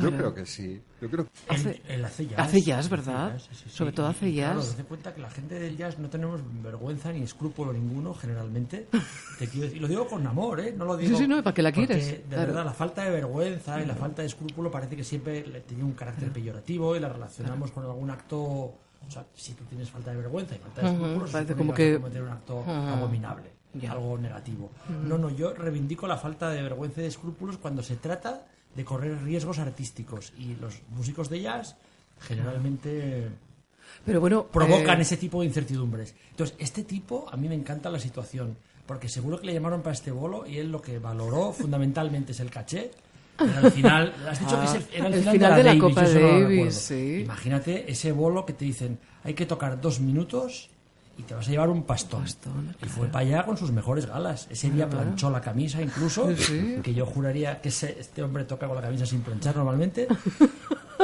Claro. 0.00 0.16
creo 0.16 0.34
que 0.34 0.46
sí. 0.46 0.80
Yo 1.00 1.10
creo 1.10 1.26
El, 1.50 1.80
el 1.88 2.04
hace 2.04 2.26
jazz. 2.26 2.38
Hace 2.38 2.60
jazz, 2.62 2.88
¿verdad? 2.88 3.26
Hace 3.34 3.48
jazz, 3.48 3.58
sí, 3.58 3.64
sí, 3.64 3.70
Sobre 3.76 3.90
sí. 3.90 3.96
todo 3.96 4.06
hace 4.06 4.28
Y 4.28 4.36
Claro, 4.36 4.60
jazz. 4.60 4.70
date 4.70 4.84
cuenta 4.84 5.14
que 5.14 5.20
la 5.20 5.30
gente 5.30 5.58
del 5.58 5.76
jazz 5.76 5.98
no 5.98 6.08
tenemos 6.08 6.40
vergüenza 6.62 7.12
ni 7.12 7.22
escrúpulo 7.22 7.72
ninguno, 7.72 8.14
generalmente. 8.14 8.88
Te 9.38 9.48
quiero 9.48 9.66
decir- 9.66 9.76
y 9.76 9.80
lo 9.80 9.88
digo 9.88 10.06
con 10.06 10.26
amor, 10.26 10.60
¿eh? 10.60 10.74
No 10.76 10.84
lo 10.86 10.96
digo. 10.96 11.10
Sí, 11.16 11.22
sí, 11.24 11.28
no, 11.28 11.42
¿para 11.42 11.52
qué 11.54 11.62
la 11.62 11.72
quieres? 11.72 12.06
De 12.06 12.20
Claro. 12.28 12.46
verdad, 12.46 12.64
la 12.64 12.72
falta 12.72 13.04
de 13.04 13.10
vergüenza 13.10 13.80
y 13.82 13.86
la 13.86 13.94
falta 13.94 14.22
de 14.22 14.28
escrúpulo 14.28 14.70
parece 14.70 14.96
que 14.96 15.04
siempre 15.04 15.46
le 15.46 15.60
tenía 15.60 15.84
un 15.84 15.92
carácter 15.92 16.30
peyorativo 16.32 16.96
y 16.96 17.00
la 17.00 17.08
relacionamos 17.10 17.70
con 17.70 17.84
algún 17.84 18.10
acto. 18.10 18.38
O 18.40 19.10
sea, 19.10 19.26
si 19.34 19.52
tú 19.54 19.64
tienes 19.64 19.90
falta 19.90 20.12
de 20.12 20.18
vergüenza 20.18 20.54
y 20.54 20.58
falta 20.58 20.80
de 20.82 20.86
Ujú, 20.88 20.96
escrúpulos, 20.96 21.30
parece 21.32 21.54
como 21.56 21.74
que- 21.74 21.96
cometer 22.00 22.22
un 22.22 22.28
acto 22.30 22.64
abominable, 22.66 23.50
Ya. 23.74 23.92
algo 23.92 24.16
negativo. 24.16 24.70
No, 25.06 25.18
no, 25.18 25.28
yo 25.28 25.52
reivindico 25.54 26.06
la 26.06 26.16
falta 26.16 26.50
de 26.50 26.62
vergüenza 26.62 27.00
y 27.00 27.02
de 27.02 27.08
escrúpulos 27.08 27.58
cuando 27.58 27.82
se 27.82 27.96
trata 27.96 28.46
de 28.74 28.84
correr 28.84 29.22
riesgos 29.22 29.58
artísticos 29.58 30.32
y 30.38 30.54
los 30.56 30.80
músicos 30.96 31.28
de 31.28 31.40
jazz 31.42 31.76
generalmente 32.20 33.28
Pero 34.04 34.20
bueno. 34.20 34.46
provocan 34.46 34.98
eh, 34.98 35.02
ese 35.02 35.16
tipo 35.16 35.40
de 35.40 35.46
incertidumbres. 35.46 36.14
Entonces, 36.30 36.56
este 36.58 36.84
tipo, 36.84 37.26
a 37.30 37.36
mí 37.36 37.48
me 37.48 37.54
encanta 37.54 37.90
la 37.90 37.98
situación, 37.98 38.56
porque 38.86 39.08
seguro 39.08 39.40
que 39.40 39.46
le 39.46 39.54
llamaron 39.54 39.82
para 39.82 39.94
este 39.94 40.10
bolo 40.10 40.46
y 40.46 40.58
él 40.58 40.70
lo 40.72 40.80
que 40.80 40.98
valoró 40.98 41.52
fundamentalmente 41.58 42.32
es 42.32 42.40
el 42.40 42.50
caché. 42.50 42.90
Pero 43.36 43.58
al 43.58 43.72
final, 43.72 44.14
has 44.28 44.38
dicho 44.38 44.58
que 44.60 44.66
es 44.66 44.74
el, 44.74 44.84
era 44.94 45.06
el 45.08 45.14
Ah, 45.14 45.16
el 45.16 45.22
final, 45.22 45.32
final 45.32 45.50
de 45.50 45.56
de 45.56 45.62
la, 45.64 45.74
la 45.74 45.80
Davis, 45.80 45.82
Copa 45.82 46.02
no 46.02 46.08
Davis, 46.08 46.48
recuerdo. 46.48 46.70
sí. 46.72 47.20
Imagínate 47.22 47.90
ese 47.90 48.12
bolo 48.12 48.44
que 48.46 48.52
te 48.52 48.64
dicen, 48.64 48.98
hay 49.24 49.34
que 49.34 49.46
tocar 49.46 49.80
dos 49.80 50.00
minutos 50.00 50.68
y 51.22 51.26
te 51.28 51.34
vas 51.34 51.46
a 51.46 51.50
llevar 51.50 51.70
un 51.70 51.84
pastón. 51.84 52.22
Pastón, 52.22 52.76
y 52.82 52.86
fue 52.86 53.06
para 53.08 53.24
allá 53.26 53.44
con 53.44 53.56
sus 53.56 53.70
mejores 53.70 54.06
galas. 54.06 54.46
Ese 54.50 54.70
día 54.70 54.88
planchó 54.90 55.30
la 55.30 55.40
camisa 55.40 55.80
incluso, 55.80 56.28
Sí. 56.36 56.78
que 56.82 56.92
yo 56.92 57.06
juraría 57.06 57.60
que 57.60 57.68
ese- 57.68 57.96
este 58.00 58.22
hombre 58.22 58.44
toca 58.44 58.66
con 58.66 58.76
la 58.76 58.82
camisa 58.82 59.06
sin 59.06 59.20
planchar 59.22 59.56
normalmente. 59.56 60.08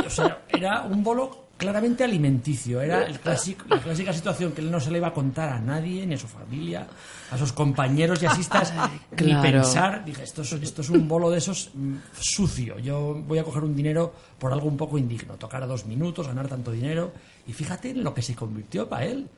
O 0.06 0.10
sea, 0.10 0.42
era 0.48 0.82
un 0.82 1.02
bolo 1.02 1.46
claramente 1.56 2.04
alimenticio. 2.04 2.80
Era 2.80 3.02
el 3.02 3.18
clásico, 3.24 3.64
la 3.68 3.80
clásica 3.80 4.12
situación 4.12 4.52
que 4.52 4.60
él 4.60 4.70
no 4.70 4.78
se 4.78 4.92
le 4.92 4.98
iba 4.98 5.08
a 5.08 5.12
contar 5.12 5.48
a 5.48 5.58
nadie, 5.60 6.06
ni 6.06 6.14
a 6.14 6.18
su 6.18 6.28
familia, 6.28 6.86
a 7.32 7.36
sus 7.38 7.52
compañeros 7.52 8.20
jazzistas, 8.20 8.72
ni 9.10 9.16
claro. 9.16 9.42
pensar. 9.42 10.04
Dije, 10.04 10.22
esto 10.22 10.42
es, 10.42 10.52
esto 10.52 10.82
es 10.82 10.90
un 10.90 11.08
bolo 11.08 11.30
de 11.30 11.38
esos 11.38 11.70
mm, 11.74 11.94
sucio. 12.20 12.78
Yo 12.78 13.14
voy 13.26 13.38
a 13.38 13.44
coger 13.44 13.64
un 13.64 13.74
dinero 13.74 14.14
por 14.38 14.52
algo 14.52 14.68
un 14.68 14.76
poco 14.76 14.98
indigno. 14.98 15.34
Tocar 15.34 15.64
a 15.64 15.66
dos 15.66 15.84
minutos, 15.84 16.28
ganar 16.28 16.46
tanto 16.46 16.70
dinero. 16.70 17.10
Y 17.48 17.52
fíjate 17.52 17.90
en 17.90 18.04
lo 18.04 18.14
que 18.14 18.22
se 18.22 18.36
convirtió 18.36 18.88
para 18.88 19.06
él. 19.06 19.28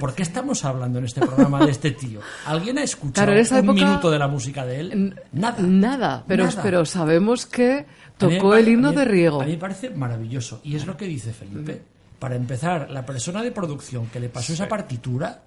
¿Por 0.00 0.14
qué 0.14 0.22
estamos 0.22 0.64
hablando 0.64 0.98
en 0.98 1.04
este 1.04 1.20
programa 1.20 1.64
de 1.64 1.70
este 1.72 1.90
tío? 1.92 2.20
¿Alguien 2.46 2.78
ha 2.78 2.82
escuchado 2.82 3.26
Claro, 3.26 3.32
un 3.40 3.56
época- 3.58 3.72
minuto 3.72 4.10
de 4.10 4.18
la 4.18 4.28
música 4.28 4.64
de 4.66 4.80
él? 4.80 5.20
Nada. 5.32 5.56
Nada. 5.62 6.24
Pero, 6.26 6.44
Nada. 6.46 6.62
pero 6.62 6.84
sabemos 6.84 7.46
que 7.46 7.72
A 8.20 8.26
mí 8.26 8.32
me 8.32 8.36
tocó 8.38 8.54
el 8.56 8.68
himno 8.68 8.90
mí- 8.90 8.96
de 8.96 9.04
Riego. 9.04 9.42
A 9.42 9.44
mí 9.44 9.52
me 9.52 9.58
parece 9.58 9.90
maravilloso. 9.90 10.60
Y 10.64 10.76
es 10.76 10.86
lo 10.86 10.96
que 10.96 11.06
dice 11.06 11.32
Felipe. 11.32 11.82
Para 12.18 12.36
empezar, 12.36 12.90
la 12.90 13.04
persona 13.04 13.42
de 13.42 13.52
producción 13.52 14.06
que 14.06 14.18
le 14.20 14.28
pasó 14.28 14.52
esa 14.52 14.66
partitura 14.68 15.42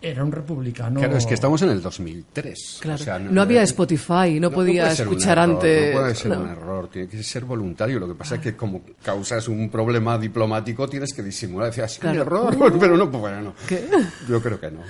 era 0.00 0.24
un 0.24 0.32
republicano. 0.32 1.00
Claro, 1.00 1.16
es 1.16 1.26
que 1.26 1.34
estamos 1.34 1.60
en 1.62 1.70
el 1.70 1.82
2003. 1.82 2.78
Claro. 2.80 3.00
O 3.00 3.04
sea, 3.04 3.18
no, 3.18 3.42
había 3.42 3.62
Spotify, 3.62 4.38
no, 4.40 4.50
podía 4.50 4.94
ser 4.94 5.08
un 5.08 5.14
escuchar 5.14 5.38
error, 5.38 5.54
antes. 5.56 5.94
No 5.94 6.00
puede 6.00 6.14
ser 6.14 6.30
no. 6.30 6.40
un 6.40 6.48
error, 6.48 6.88
tiene 6.88 7.08
que 7.08 7.22
ser 7.22 7.44
voluntario. 7.44 7.98
Lo 7.98 8.08
que 8.08 8.14
pasa 8.14 8.36
es 8.36 8.40
que 8.40 8.56
como 8.56 8.82
causas 9.02 9.48
un 9.48 9.70
problema 9.70 10.18
diplomático 10.18 10.88
tienes 10.88 11.12
que 11.12 11.22
disimular. 11.22 11.68
Decías, 11.68 11.98
Claro. 11.98 12.14
un 12.14 12.20
error, 12.26 12.76
pero 12.80 12.96
no, 12.96 13.10
pues 13.10 13.20
bueno, 13.20 13.54
¿Qué? 13.68 13.88
yo 14.28 14.40
creo 14.40 14.60
que 14.60 14.70
no. 14.70 14.80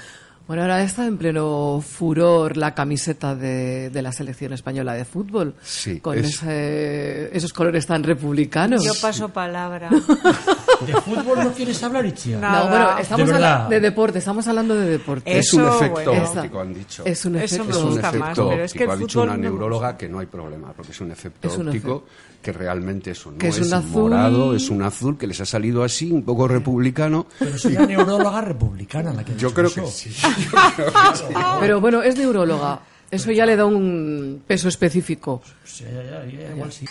Bueno, 0.47 0.61
ahora 0.61 0.83
está 0.83 1.07
en 1.07 1.17
pleno 1.17 1.81
furor 1.81 2.59
la 2.59 2.75
camiseta 2.75 3.35
de, 3.35 3.89
de 3.89 4.03
la 4.03 4.13
selección 4.13 4.53
española 4.53 4.93
de 4.93 5.07
fútbol. 5.07 5.55
Sí, 5.63 6.01
Con 6.01 6.19
es- 6.19 6.35
ese- 6.43 7.35
esos 7.35 7.51
colores 7.55 7.87
tan 7.87 8.03
republicanos. 8.03 8.85
Yo 8.85 8.93
paso 9.01 9.31
palabra. 9.31 9.89
¿De 10.87 10.93
fútbol 11.01 11.39
no 11.45 11.53
quieres 11.53 11.83
hablar, 11.83 12.05
Ichia? 12.05 12.39
Nada. 12.39 12.65
No, 12.65 12.69
bueno, 12.69 12.99
estamos 12.99 13.69
De 13.71 13.75
de 13.77 13.81
deporte, 13.81 14.19
estamos 14.19 14.47
hablando 14.47 14.75
de 14.75 14.91
deporte. 14.91 15.39
Es 15.39 15.55
un 15.55 15.63
Eso, 15.63 15.77
efecto 15.77 16.11
bueno. 16.13 16.31
óptico, 16.31 16.61
han 16.61 16.75
dicho. 16.75 17.03
Es 17.07 17.25
un 17.25 17.37
Eso 17.37 17.45
efecto. 17.45 17.65
me 17.65 17.71
es 17.71 17.77
un 17.79 17.85
gusta 17.93 18.09
efecto 18.09 18.25
más, 18.27 18.39
pero 18.39 18.65
es 18.65 18.73
que 18.75 18.85
el 18.85 18.91
ha 18.91 18.97
dicho 18.97 19.23
una 19.23 19.33
no 19.37 19.43
neuróloga 19.43 19.97
que 19.97 20.09
no 20.11 20.19
hay 20.19 20.27
problema, 20.27 20.73
porque 20.75 20.93
es 20.93 21.01
un 21.01 21.11
efecto 21.11 21.49
Es 21.49 21.57
un 21.57 21.69
óptico 21.69 22.05
que 22.43 22.53
realmente 22.53 23.13
eso 23.13 23.31
no 23.31 23.39
Que 23.39 23.49
es 23.49 23.57
es, 23.59 23.69
un 23.69 23.73
azul. 23.75 24.03
morado, 24.11 24.55
es 24.55 24.69
un 24.69 24.83
azul 24.83 25.17
que 25.17 25.27
les 25.27 25.41
ha 25.41 25.47
salido 25.47 25.83
así, 25.83 26.13
un 26.13 26.23
poco 26.25 26.47
republicano. 26.47 27.27
Pero 27.39 27.57
es 27.57 27.65
una 27.65 27.87
neuróloga 27.87 28.43
republicana 28.43 29.15
la 29.15 29.25
que 29.25 29.33
ha 29.33 29.37
Yo 29.37 29.55
creo 29.55 29.69
eso. 29.69 29.81
que 29.83 29.87
sí. 29.91 30.11
Pero 31.61 31.81
bueno, 31.81 32.03
es 32.03 32.17
neuróloga. 32.17 32.81
Eso 33.11 33.31
ya 33.33 33.47
le 33.47 33.57
da 33.57 33.65
un 33.65 34.43
peso 34.47 34.69
específico. 34.69 35.43
Sí, 35.65 35.85
ya, 35.85 36.25
ya, 36.27 36.51
igual 36.55 36.73
sí. 36.73 36.87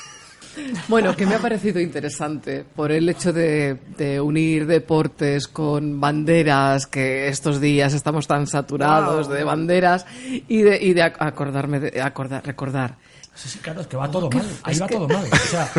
Bueno, 0.88 1.16
que 1.16 1.26
me 1.26 1.34
ha 1.34 1.40
parecido 1.40 1.80
interesante 1.80 2.64
por 2.76 2.92
el 2.92 3.10
hecho 3.10 3.34
de, 3.34 3.76
de 3.98 4.22
unir 4.22 4.68
deportes 4.68 5.48
con 5.48 6.00
banderas, 6.00 6.86
que 6.86 7.28
estos 7.28 7.60
días 7.60 7.94
estamos 7.96 8.28
tan 8.28 8.46
saturados 8.46 9.28
Wow. 9.28 9.36
de 9.36 9.44
banderas, 9.44 10.06
y 10.48 10.62
de, 10.62 10.78
y 10.82 10.94
de 10.94 11.02
ac- 11.02 11.16
acordarme, 11.18 11.80
de, 11.80 12.00
acordar, 12.02 12.46
recordar. 12.46 12.98
Sí, 13.36 13.50
sí, 13.50 13.60
claro, 13.60 13.82
es 13.82 13.88
que 13.88 13.98
va 13.98 14.10
todo 14.12 14.30
qué 14.30 14.38
mal. 14.38 14.48
Ahí 14.62 14.78
va 14.78 14.88
que- 14.88 14.94
todo 14.96 15.08
mal. 15.08 15.26
O 15.34 15.36
sea, 15.50 15.72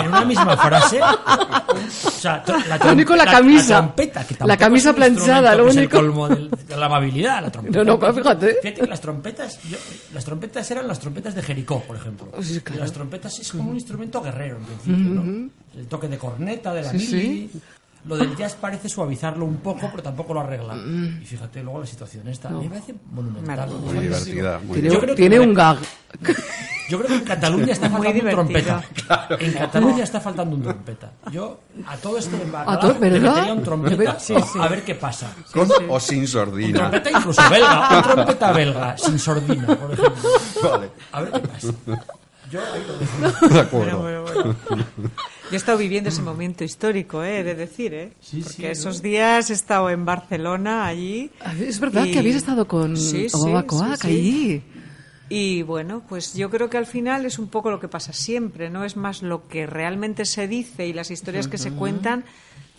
en, 0.00 0.08
una 0.08 0.24
misma 0.24 0.56
frase. 0.56 1.00
O 1.00 2.10
sea, 2.10 2.42
la, 2.68 2.78
Lo 2.78 2.92
único, 2.92 3.14
la 3.14 3.24
camisa. 3.26 3.74
La 3.74 3.78
trompeta, 3.82 4.26
que 4.26 4.36
La 4.44 4.56
camisa 4.56 4.92
planchada, 4.92 5.54
lo 5.54 5.64
que 5.64 5.70
es 5.70 5.76
el 5.76 5.82
único. 5.82 5.96
colmo 5.98 6.28
del- 6.28 6.50
de 6.50 6.76
la 6.76 6.86
amabilidad, 6.86 7.42
la 7.42 7.50
trompeta. 7.52 7.78
No, 7.78 7.84
no, 7.84 7.98
pero 8.00 8.12
fíjate. 8.14 8.56
que 8.60 8.86
las 8.86 9.00
trompetas, 9.00 9.62
yo- 9.62 9.78
las 10.14 10.24
trompetas 10.24 10.68
eran 10.70 10.88
las 10.88 10.98
trompetas 10.98 11.34
de 11.36 11.42
Jericó, 11.42 11.80
por 11.82 11.96
ejemplo. 11.96 12.28
Oh, 12.36 12.42
sí, 12.42 12.60
claro. 12.60 12.80
las 12.82 12.92
trompetas 12.92 13.38
es 13.38 13.52
como 13.52 13.70
un 13.70 13.76
instrumento 13.76 14.20
guerrero, 14.20 14.56
en 14.56 14.64
principio, 14.64 15.14
¿no? 15.22 15.50
El 15.78 15.86
toque 15.86 16.08
de 16.08 16.18
corneta, 16.18 16.74
de 16.74 16.82
la 16.82 16.90
Sí, 16.90 16.96
mili. 16.96 17.08
sí. 17.08 17.50
Lo 18.06 18.16
del 18.16 18.36
jazz 18.36 18.54
parece 18.60 18.88
suavizarlo 18.88 19.44
un 19.44 19.56
poco, 19.56 19.88
pero 19.90 20.00
tampoco 20.00 20.32
lo 20.32 20.40
arregla. 20.40 20.74
Mm. 20.74 21.22
Y 21.22 21.24
fíjate 21.24 21.60
luego 21.62 21.80
la 21.80 21.86
situación 21.86 22.28
esta. 22.28 22.48
A 22.48 22.52
mí 22.52 22.64
me 22.64 22.70
parece 22.70 22.94
monumental. 23.10 23.68
Muy 23.70 23.98
divertida. 23.98 24.60
muy 24.64 24.74
Tiene, 24.80 24.94
Yo 24.94 25.00
creo 25.00 25.14
que 25.16 25.20
tiene 25.22 25.40
un 25.40 25.52
gag. 25.52 25.78
Yo 26.88 26.98
creo 26.98 27.08
que 27.08 27.14
en 27.16 27.24
Cataluña 27.24 27.72
está 27.72 27.88
Muy 27.90 28.06
faltando 28.06 28.30
un 28.40 28.48
divertido. 28.48 28.82
trompeta. 29.04 29.36
En 29.40 29.52
Cataluña 29.52 30.04
está 30.04 30.20
faltando 30.20 30.56
un 30.56 30.62
trompeta. 30.62 31.12
Yo 31.32 31.60
a 31.86 31.96
todo 31.96 32.18
este 32.18 32.36
A 32.36 32.42
embarazo 32.42 32.78
todo- 32.80 32.92
le 33.00 33.10
metería 33.10 33.52
un 33.52 33.62
trompeta 33.62 34.18
Sí, 34.20 34.34
sí. 34.52 34.58
a 34.60 34.68
ver 34.68 34.82
qué 34.84 34.94
pasa. 34.94 35.32
Con 35.52 35.68
o 35.88 36.00
sin 36.00 36.20
Un 36.20 36.26
sordina. 36.28 36.78
trompeta 36.78 37.10
incluso 37.10 37.42
belga, 37.50 37.88
un 37.96 38.02
trompeta 38.02 38.52
belga, 38.52 38.96
sin 38.98 39.18
sordina, 39.18 39.66
por 39.66 39.92
ejemplo. 39.92 40.30
Vale. 40.70 40.90
A 41.12 41.20
ver 41.22 41.32
qué 41.32 41.40
pasa. 41.40 41.68
Yo 42.50 42.60
ahí 42.60 42.84
lo 42.86 42.96
dejo. 42.98 43.48
De 43.48 43.60
acuerdo. 43.60 43.98
Bueno, 44.00 44.22
bueno, 44.22 44.22
bueno. 44.44 44.56
Yo 45.50 45.52
he 45.52 45.56
estado 45.56 45.78
viviendo 45.78 46.10
ese 46.10 46.22
momento 46.22 46.62
histórico, 46.62 47.22
¿eh? 47.24 47.42
de 47.42 47.54
decir, 47.56 47.92
¿eh? 47.94 48.12
Sí, 48.20 48.40
Porque 48.40 48.54
sí, 48.56 48.62
¿no? 48.62 48.68
esos 48.68 49.02
días 49.02 49.50
he 49.50 49.52
estado 49.52 49.90
en 49.90 50.04
Barcelona, 50.04 50.86
allí. 50.86 51.30
Es 51.60 51.80
verdad 51.80 52.04
y- 52.04 52.12
que 52.12 52.18
habéis 52.20 52.36
estado 52.36 52.66
con 52.68 52.96
Sí, 52.96 53.28
sí, 53.28 53.36
Obama 53.36 53.62
sí, 53.62 53.66
Coac 53.66 53.96
sí. 54.02 54.06
allí. 54.08 54.62
Y 55.28 55.62
bueno, 55.62 56.02
pues 56.08 56.34
yo 56.34 56.50
creo 56.50 56.70
que 56.70 56.78
al 56.78 56.86
final 56.86 57.26
es 57.26 57.38
un 57.38 57.48
poco 57.48 57.70
lo 57.70 57.80
que 57.80 57.88
pasa 57.88 58.12
siempre, 58.12 58.70
¿no? 58.70 58.84
Es 58.84 58.96
más 58.96 59.22
lo 59.22 59.48
que 59.48 59.66
realmente 59.66 60.24
se 60.24 60.46
dice 60.46 60.86
y 60.86 60.92
las 60.92 61.10
historias 61.10 61.48
que 61.48 61.58
se 61.58 61.72
cuentan 61.72 62.24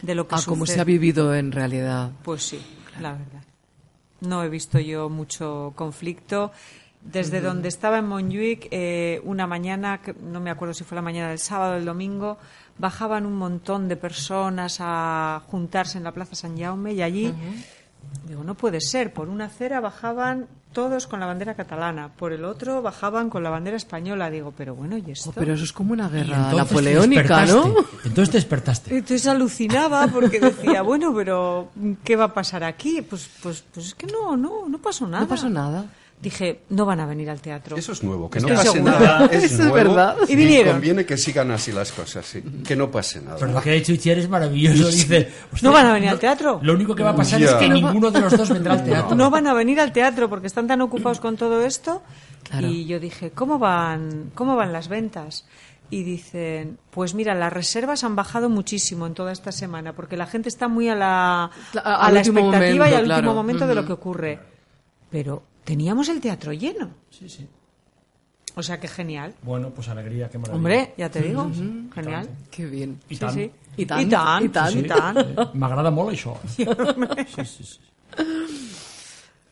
de 0.01 0.15
lo 0.15 0.27
que 0.27 0.35
A 0.35 0.39
cómo 0.45 0.65
sucede. 0.65 0.75
se 0.75 0.81
ha 0.81 0.85
vivido 0.85 1.35
en 1.35 1.51
realidad. 1.51 2.11
Pues 2.23 2.43
sí, 2.43 2.59
la 3.01 3.13
verdad. 3.13 3.43
No 4.21 4.43
he 4.43 4.49
visto 4.49 4.79
yo 4.79 5.09
mucho 5.09 5.73
conflicto. 5.75 6.51
Desde 7.01 7.41
donde 7.41 7.67
estaba 7.69 7.99
en 7.99 8.05
Montjuic, 8.07 8.67
eh, 8.71 9.21
una 9.23 9.45
mañana, 9.47 10.01
que 10.01 10.13
no 10.13 10.39
me 10.41 10.49
acuerdo 10.49 10.73
si 10.73 10.83
fue 10.83 10.95
la 10.95 11.01
mañana 11.01 11.29
del 11.29 11.39
sábado 11.39 11.73
o 11.73 11.75
del 11.75 11.85
domingo, 11.85 12.37
bajaban 12.77 13.25
un 13.25 13.35
montón 13.35 13.87
de 13.87 13.95
personas 13.95 14.77
a 14.79 15.41
juntarse 15.47 15.97
en 15.99 16.03
la 16.03 16.11
Plaza 16.11 16.35
San 16.35 16.57
Jaume 16.57 16.93
y 16.93 17.01
allí, 17.01 17.33
digo, 18.27 18.43
no 18.43 18.55
puede 18.55 18.81
ser, 18.81 19.13
por 19.13 19.29
una 19.29 19.45
acera 19.45 19.79
bajaban 19.79 20.47
todos 20.73 21.07
con 21.07 21.19
la 21.19 21.25
bandera 21.25 21.55
catalana, 21.55 22.09
por 22.09 22.33
el 22.33 22.45
otro 22.45 22.81
bajaban 22.81 23.29
con 23.29 23.41
la 23.41 23.49
bandera 23.49 23.77
española. 23.77 24.29
Digo, 24.29 24.53
pero 24.55 24.75
bueno, 24.75 24.97
¿y 24.97 25.11
esto? 25.11 25.31
Oh, 25.31 25.33
pero 25.33 25.53
eso 25.53 25.63
es 25.63 25.73
como 25.73 25.93
una 25.93 26.09
guerra 26.09 26.53
napoleónica, 26.53 27.45
¿no? 27.45 27.73
Entonces 28.03 28.29
te 28.29 28.37
despertaste. 28.37 28.95
Entonces 28.95 29.25
alucinaba 29.27 30.07
porque 30.07 30.39
decía, 30.39 30.81
bueno, 30.81 31.13
pero 31.15 31.69
¿qué 32.03 32.15
va 32.15 32.25
a 32.25 32.33
pasar 32.33 32.63
aquí? 32.63 33.01
Pues, 33.01 33.29
pues, 33.41 33.63
pues 33.73 33.87
es 33.87 33.95
que 33.95 34.07
no, 34.07 34.37
no, 34.37 34.67
no 34.67 34.77
pasó 34.77 35.07
nada. 35.07 35.23
No 35.23 35.27
pasó 35.27 35.49
nada. 35.49 35.85
Dije, 36.19 36.62
no 36.69 36.86
van 36.88 37.00
a 37.00 37.05
venir 37.05 37.29
al 37.29 37.39
teatro. 37.39 37.77
Eso 37.77 37.91
es 37.91 38.01
nuevo, 38.03 38.27
que 38.27 38.39
no 38.39 38.47
Estoy 38.47 38.57
pase 38.57 38.71
segura. 38.71 39.00
nada. 39.00 39.25
Es 39.27 39.43
Eso 39.43 39.53
es 39.53 39.59
nuevo 39.59 39.74
verdad. 39.75 40.15
Y 40.27 40.36
vinieron. 40.36 40.74
conviene 40.74 41.05
que 41.05 41.15
sigan 41.15 41.51
así 41.51 41.71
las 41.71 41.91
cosas, 41.91 42.25
sí. 42.25 42.41
Que 42.65 42.75
no 42.75 42.89
pase 42.89 43.21
nada. 43.21 43.38
Pero 43.39 43.51
lo 43.51 43.62
que 43.62 43.69
ha 43.69 43.74
dicho 43.74 43.93
Itziar 43.93 44.17
es 44.17 44.27
maravilloso. 44.27 44.88
Dice, 44.89 45.31
¿No 45.62 45.71
van 45.71 45.86
a 45.86 45.93
venir 45.93 46.09
al 46.09 46.17
teatro? 46.19 46.59
Lo 46.63 46.74
único 46.74 46.95
que 46.95 47.03
va 47.03 47.12
a 47.12 47.15
pasar 47.15 47.39
Ya. 47.39 47.45
es 47.51 47.53
que 47.53 47.69
ninguno 47.69 48.09
de 48.09 48.19
los 48.19 48.36
dos 48.36 48.50
vendrá 48.50 48.74
al 48.74 48.83
teatro. 48.86 49.15
No 49.15 49.29
van 49.29 49.45
a 49.45 49.53
venir 49.53 49.79
al 49.79 49.91
teatro 49.93 50.27
porque 50.27 50.47
están 50.47 50.65
tan 50.65 50.81
ocupados 50.81 51.19
con 51.19 51.38
todo 51.38 51.62
esto. 51.63 52.01
Claro. 52.50 52.65
Y 52.67 52.86
yo 52.88 53.00
dije, 53.00 53.29
¿cómo 53.29 53.59
van, 53.59 54.31
¿cómo 54.33 54.55
van 54.55 54.74
las 54.74 54.88
ventas? 54.88 55.45
Y 55.91 56.01
dicen, 56.03 56.79
pues 56.89 57.13
mira, 57.13 57.36
las 57.36 57.53
reservas 57.53 58.03
han 58.03 58.15
bajado 58.15 58.50
muchísimo 58.50 59.05
en 59.05 59.13
toda 59.13 59.31
esta 59.31 59.51
semana 59.51 59.93
porque 59.93 60.17
la 60.17 60.25
gente 60.25 60.50
está 60.50 60.67
muy 60.67 60.89
a 60.89 60.95
la, 60.95 61.51
a 61.83 62.12
la 62.12 62.19
expectativa 62.21 62.89
y 62.89 62.93
al 62.95 63.03
claro. 63.03 63.19
último 63.19 63.36
momento 63.36 63.67
de 63.67 63.75
lo 63.75 63.86
que 63.86 63.93
ocurre. 63.93 64.39
Pero 65.12 65.43
teníamos 65.67 66.07
el 66.07 66.21
teatro 66.21 66.53
lleno. 66.53 66.91
Sí, 67.09 67.27
sí. 67.27 67.45
O 68.55 68.63
sea, 68.63 68.79
que 68.79 68.88
genial. 68.88 69.36
Bueno, 69.43 69.69
pues 69.69 69.89
alegría, 69.89 70.29
qué 70.29 70.38
maravilla. 70.38 70.55
Hombre, 70.57 70.93
ya 70.97 71.12
te 71.12 71.21
digo, 71.21 71.51
genial. 71.93 72.29
Qué 72.50 72.65
bien. 72.65 72.97
I 73.09 73.15
Sí, 73.15 73.19
tant. 73.19 73.33
sí. 73.36 73.51
I 73.75 73.86
tant, 73.86 74.01
I 74.01 74.09
tant, 74.09 74.45
i 74.45 74.50
tant. 74.50 74.75
i 74.77 74.83
tant. 74.88 75.53
M'agrada 75.53 75.91
molt 75.91 76.15
això. 76.15 76.33
Sí, 76.55 76.65
sí, 77.45 77.63
sí. 77.63 77.79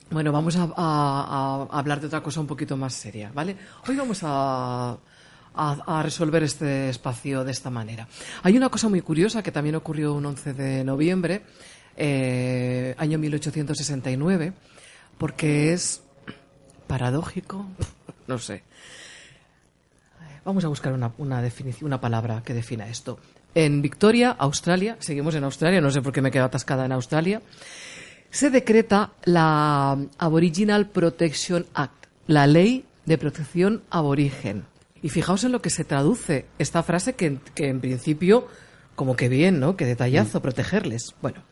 Bueno, 0.09 0.31
vamos 0.31 0.55
a, 0.55 0.63
a- 0.75 1.67
a 1.69 1.77
hablar 1.79 1.99
de 1.99 2.07
otra 2.07 2.23
cosa 2.23 2.39
un 2.39 2.47
poquito 2.47 2.77
más 2.77 2.93
seria, 2.93 3.31
¿vale? 3.33 3.57
Hoy 3.87 3.95
vamos 3.95 4.19
a, 4.23 4.91
a- 5.53 5.83
a 5.99 6.01
resolver 6.03 6.43
este 6.43 6.89
espacio 6.89 7.43
de 7.43 7.51
esta 7.51 7.69
manera. 7.69 8.07
Hay 8.43 8.55
una 8.55 8.69
cosa 8.69 8.87
muy 8.87 9.01
curiosa 9.01 9.43
que 9.43 9.51
también 9.51 9.75
ocurrió 9.75 10.13
un 10.13 10.25
11 10.25 10.53
de 10.53 10.83
noviembre, 10.83 11.43
eh, 11.97 12.95
año 12.97 13.17
1869, 13.19 14.53
porque 15.17 15.73
es 15.73 16.01
paradójico, 16.95 17.65
no 18.27 18.39
sé. 18.39 18.63
Vamos 20.45 20.63
a 20.63 20.69
buscar 20.69 20.93
una, 20.93 21.11
una 21.17 21.41
definición, 21.41 21.87
una 21.87 21.99
palabra 21.99 22.41
que 22.45 22.53
defina 22.53 22.87
esto. 22.87 23.19
En 23.53 23.81
Victoria, 23.81 24.31
Australia, 24.31 24.95
seguimos 24.99 25.35
en 25.35 25.43
Australia, 25.43 25.81
no 25.81 25.91
sé 25.91 26.01
por 26.01 26.13
qué 26.13 26.21
me 26.21 26.31
quedo 26.31 26.45
atascada 26.45 26.85
en 26.85 26.93
Australia, 26.93 27.41
se 28.29 28.49
decreta 28.49 29.11
la 29.25 29.97
Aboriginal 30.17 30.87
Protection 30.87 31.65
Act, 31.73 32.05
la 32.27 32.47
ley 32.47 32.85
de 33.05 33.17
protección 33.17 33.81
aborigen. 33.89 34.63
Y 35.01 35.09
fijaos 35.09 35.43
en 35.43 35.51
lo 35.51 35.61
que 35.61 35.71
se 35.71 35.83
traduce 35.83 36.45
esta 36.59 36.81
frase 36.81 37.15
que, 37.15 37.39
que 37.55 37.67
en 37.67 37.81
principio, 37.81 38.47
como 38.95 39.17
que 39.17 39.27
bien, 39.27 39.59
¿no? 39.59 39.75
Que 39.75 39.85
detallazo, 39.85 40.41
protegerles. 40.41 41.13
Bueno, 41.21 41.43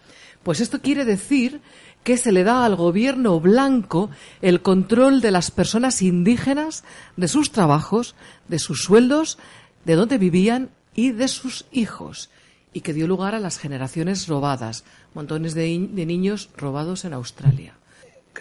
pues 0.43 0.59
esto 0.59 0.81
quiere 0.81 1.05
decir 1.05 1.61
que 2.03 2.17
se 2.17 2.31
le 2.31 2.43
da 2.43 2.65
al 2.65 2.75
gobierno 2.75 3.39
blanco 3.39 4.09
el 4.41 4.61
control 4.61 5.21
de 5.21 5.31
las 5.31 5.51
personas 5.51 6.01
indígenas, 6.01 6.83
de 7.15 7.27
sus 7.27 7.51
trabajos, 7.51 8.15
de 8.47 8.59
sus 8.59 8.83
sueldos, 8.83 9.37
de 9.85 9.95
dónde 9.95 10.17
vivían 10.17 10.69
y 10.93 11.11
de 11.11 11.27
sus 11.27 11.65
hijos 11.71 12.29
y 12.73 12.81
que 12.81 12.93
dio 12.93 13.07
lugar 13.07 13.35
a 13.35 13.39
las 13.39 13.57
generaciones 13.57 14.27
robadas, 14.27 14.83
montones 15.13 15.53
de, 15.53 15.77
niños 15.77 16.49
robados 16.57 17.05
en 17.05 17.13
Australia. 17.13 17.75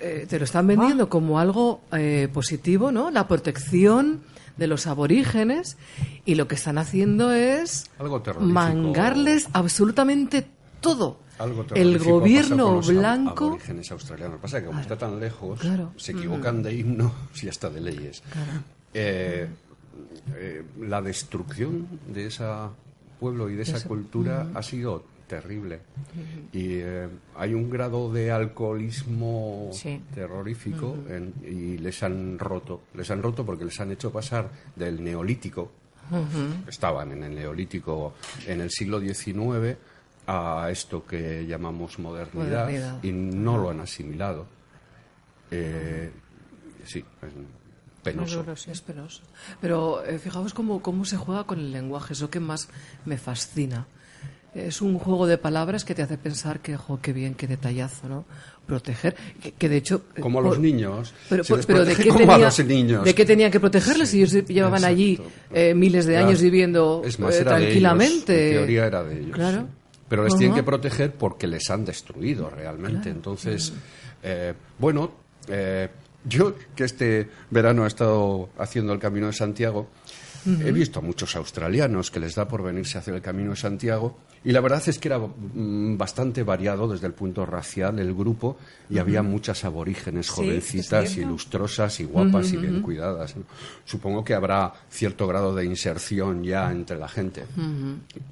Eh, 0.01 0.27
te 0.29 0.39
lo 0.39 0.45
están 0.45 0.67
vendiendo 0.67 1.09
como 1.09 1.39
algo 1.39 1.83
eh, 1.93 2.29
positivo, 2.33 2.91
¿no? 2.91 3.11
La 3.11 3.29
protección 3.29 4.23
de 4.57 4.67
los 4.67 4.87
aborígenes 4.87 5.77
y 6.25 6.35
lo 6.35 6.49
que 6.49 6.55
están 6.55 6.79
haciendo 6.79 7.33
es 7.33 7.91
Algo 7.99 8.23
mangarles 8.41 9.49
absolutamente 9.53 10.47
todo. 10.81 11.21
Algo 11.43 11.65
El 11.75 11.99
gobierno 11.99 12.81
blanco 12.81 13.59
australianos. 13.91 14.41
Pasa 14.41 14.61
que 14.61 14.67
como 14.67 14.81
está 14.81 14.97
tan 14.97 15.19
lejos, 15.19 15.61
Claro. 15.61 15.93
se 15.97 16.13
equivocan 16.13 16.63
de 16.63 16.75
himnos 16.75 17.13
y 17.43 17.49
hasta 17.49 17.69
de 17.71 17.81
leyes. 17.81 18.23
Eh, 18.95 19.49
eh, 20.37 20.63
la 20.81 21.03
destrucción 21.03 21.87
de 22.09 22.27
ese 22.27 22.45
pueblo 23.19 23.49
y 23.51 23.55
de 23.57 23.63
esa 23.63 23.87
cultura 23.87 24.49
ha 24.55 24.63
sido 24.63 25.05
terrible. 25.27 25.81
Y 26.53 26.75
eh, 26.75 27.09
hay 27.37 27.55
un 27.55 27.71
grado 27.71 28.13
de 28.13 28.31
alcoholismo 28.31 29.71
Sí. 29.73 30.01
terrorífico 30.15 30.95
en- 31.09 31.33
y 31.43 31.79
les 31.79 32.03
han 32.03 32.39
roto. 32.39 32.83
Les 32.95 33.11
han 33.11 33.23
roto 33.23 33.45
porque 33.45 33.65
les 33.65 33.81
han 33.81 33.91
hecho 33.93 34.13
pasar 34.13 34.51
del 34.77 35.03
neolítico, 35.03 35.71
estaban 36.69 37.13
en 37.13 37.23
el 37.25 37.35
neolítico 37.35 38.13
en 38.47 38.61
el 38.61 38.71
siglo 38.71 39.01
XIX, 39.01 39.77
a 40.35 40.71
esto 40.71 41.05
que 41.07 41.47
llamamos 41.47 41.99
modernidad, 41.99 42.65
Modernidad. 42.65 43.03
y 43.05 43.13
no 43.13 43.59
lo 43.59 43.71
han 43.71 43.81
asimilado. 43.81 44.47
Eh, 45.51 46.11
sí, 46.87 46.99
es 47.23 47.33
penoso. 48.03 48.37
Doloroso. 48.37 48.71
Es 48.71 48.81
penoso. 48.81 49.23
Pero 49.61 50.05
eh, 50.05 50.19
fijaos 50.19 50.55
cómo, 50.55 50.81
cómo 50.83 51.05
se 51.05 51.17
juega 51.17 51.45
con 51.45 51.59
el 51.59 51.71
lenguaje, 51.73 52.15
es 52.15 52.21
lo 52.21 52.31
que 52.31 52.41
más 52.41 52.69
me 53.05 53.19
fascina. 53.19 53.87
Es 54.55 54.83
un 54.83 54.99
juego 54.99 55.27
de 55.27 55.39
palabras 55.39 55.85
que 55.85 55.95
te 55.95 56.03
hace 56.03 56.19
pensar 56.19 56.61
que, 56.61 56.77
jo, 56.77 56.99
qué 57.01 57.15
bien, 57.15 57.35
qué 57.35 57.47
detallazo, 57.47 58.07
¿no? 58.09 58.25
Proteger, 58.67 59.17
que, 59.43 59.53
que 59.53 59.69
de 59.69 59.79
hecho... 59.79 60.03
eh, 60.15 60.21
Como 60.21 60.41
a 60.41 60.43
por- 60.43 60.51
los 60.53 60.59
niños. 60.61 61.15
Pero, 61.31 61.43
por- 61.45 61.65
pero 61.67 61.85
¿de 61.87 61.97
qué, 61.97 62.13
tenía, 62.13 62.35
a 62.35 62.39
los 62.39 62.65
niños. 62.65 63.05
¿de 63.05 63.15
qué 63.15 63.25
tenían 63.25 63.51
que 63.51 63.61
protegerles 63.61 64.11
si 64.11 64.27
Sí, 64.27 64.37
ellos 64.39 64.49
llevaban 64.49 64.85
allí 64.85 65.19
eh, 65.53 65.73
miles 65.75 66.05
de 66.05 66.13
Claro. 66.15 66.29
años 66.29 66.41
viviendo 66.43 67.03
Es 67.05 67.19
más, 67.19 67.35
eh, 67.35 67.41
era 67.41 67.53
de 67.57 67.61
tranquilamente? 67.63 68.35
ellos, 68.51 68.51
en 68.53 68.59
teoría 68.67 68.87
era 68.87 69.03
de 69.05 69.21
ellos. 69.21 69.35
Claro. 69.35 69.67
Pero 70.13 70.25
les 70.25 70.37
tienen 70.37 70.55
que 70.55 70.63
proteger 70.63 71.15
porque 71.15 71.47
les 71.47 71.71
han 71.71 71.87
destruido 71.87 72.51
realmente. 72.51 73.09
Entonces, 73.09 73.73
eh, 74.23 74.53
bueno, 74.79 75.11
eh, 75.49 75.89
yo 76.25 76.55
que 76.77 76.85
este 76.85 77.29
verano 77.51 77.85
he 77.85 77.89
estado 77.89 78.49
haciendo 78.59 78.93
el 78.93 78.99
Camino 78.99 79.27
de 79.29 79.33
Santiago, 79.33 79.89
he 80.45 80.73
visto 80.73 80.99
a 80.99 81.03
muchos 81.03 81.37
australianos 81.37 82.11
que 82.11 82.19
les 82.19 82.35
da 82.35 82.49
por 82.49 82.65
venirse 82.65 82.99
a 82.99 83.01
hacer 83.01 83.15
el 83.15 83.23
Camino 83.23 83.51
de 83.51 83.57
Santiago 83.57 84.19
y 84.43 84.51
la 84.51 84.61
verdad 84.61 84.83
es 84.89 84.99
que 84.99 85.07
era 85.07 85.21
mm, 85.21 85.97
bastante 85.97 86.43
variado 86.43 86.89
desde 86.89 87.07
el 87.07 87.13
punto 87.13 87.47
racial 87.47 88.01
el 88.01 88.13
grupo 88.13 88.57
y 88.91 88.99
había 88.99 89.23
muchas 89.23 89.65
aborígenes 89.65 90.27
Sí, 90.27 90.33
jovencitas 90.33 91.05
es 91.05 91.11
y 91.13 91.15
cierto. 91.15 91.31
lustrosas 91.31 92.01
y 92.01 92.05
guapas 92.07 92.53
y 92.53 92.57
bien 92.57 92.83
cuidadas. 92.83 93.37
¿no? 93.37 93.45
Supongo 93.85 94.25
que 94.25 94.35
habrá 94.35 94.73
cierto 94.91 95.29
grado 95.29 95.55
de 95.55 95.65
inserción 95.65 96.43
ya 96.43 96.73
entre 96.73 96.99
la 96.99 97.07
gente, 97.09 97.45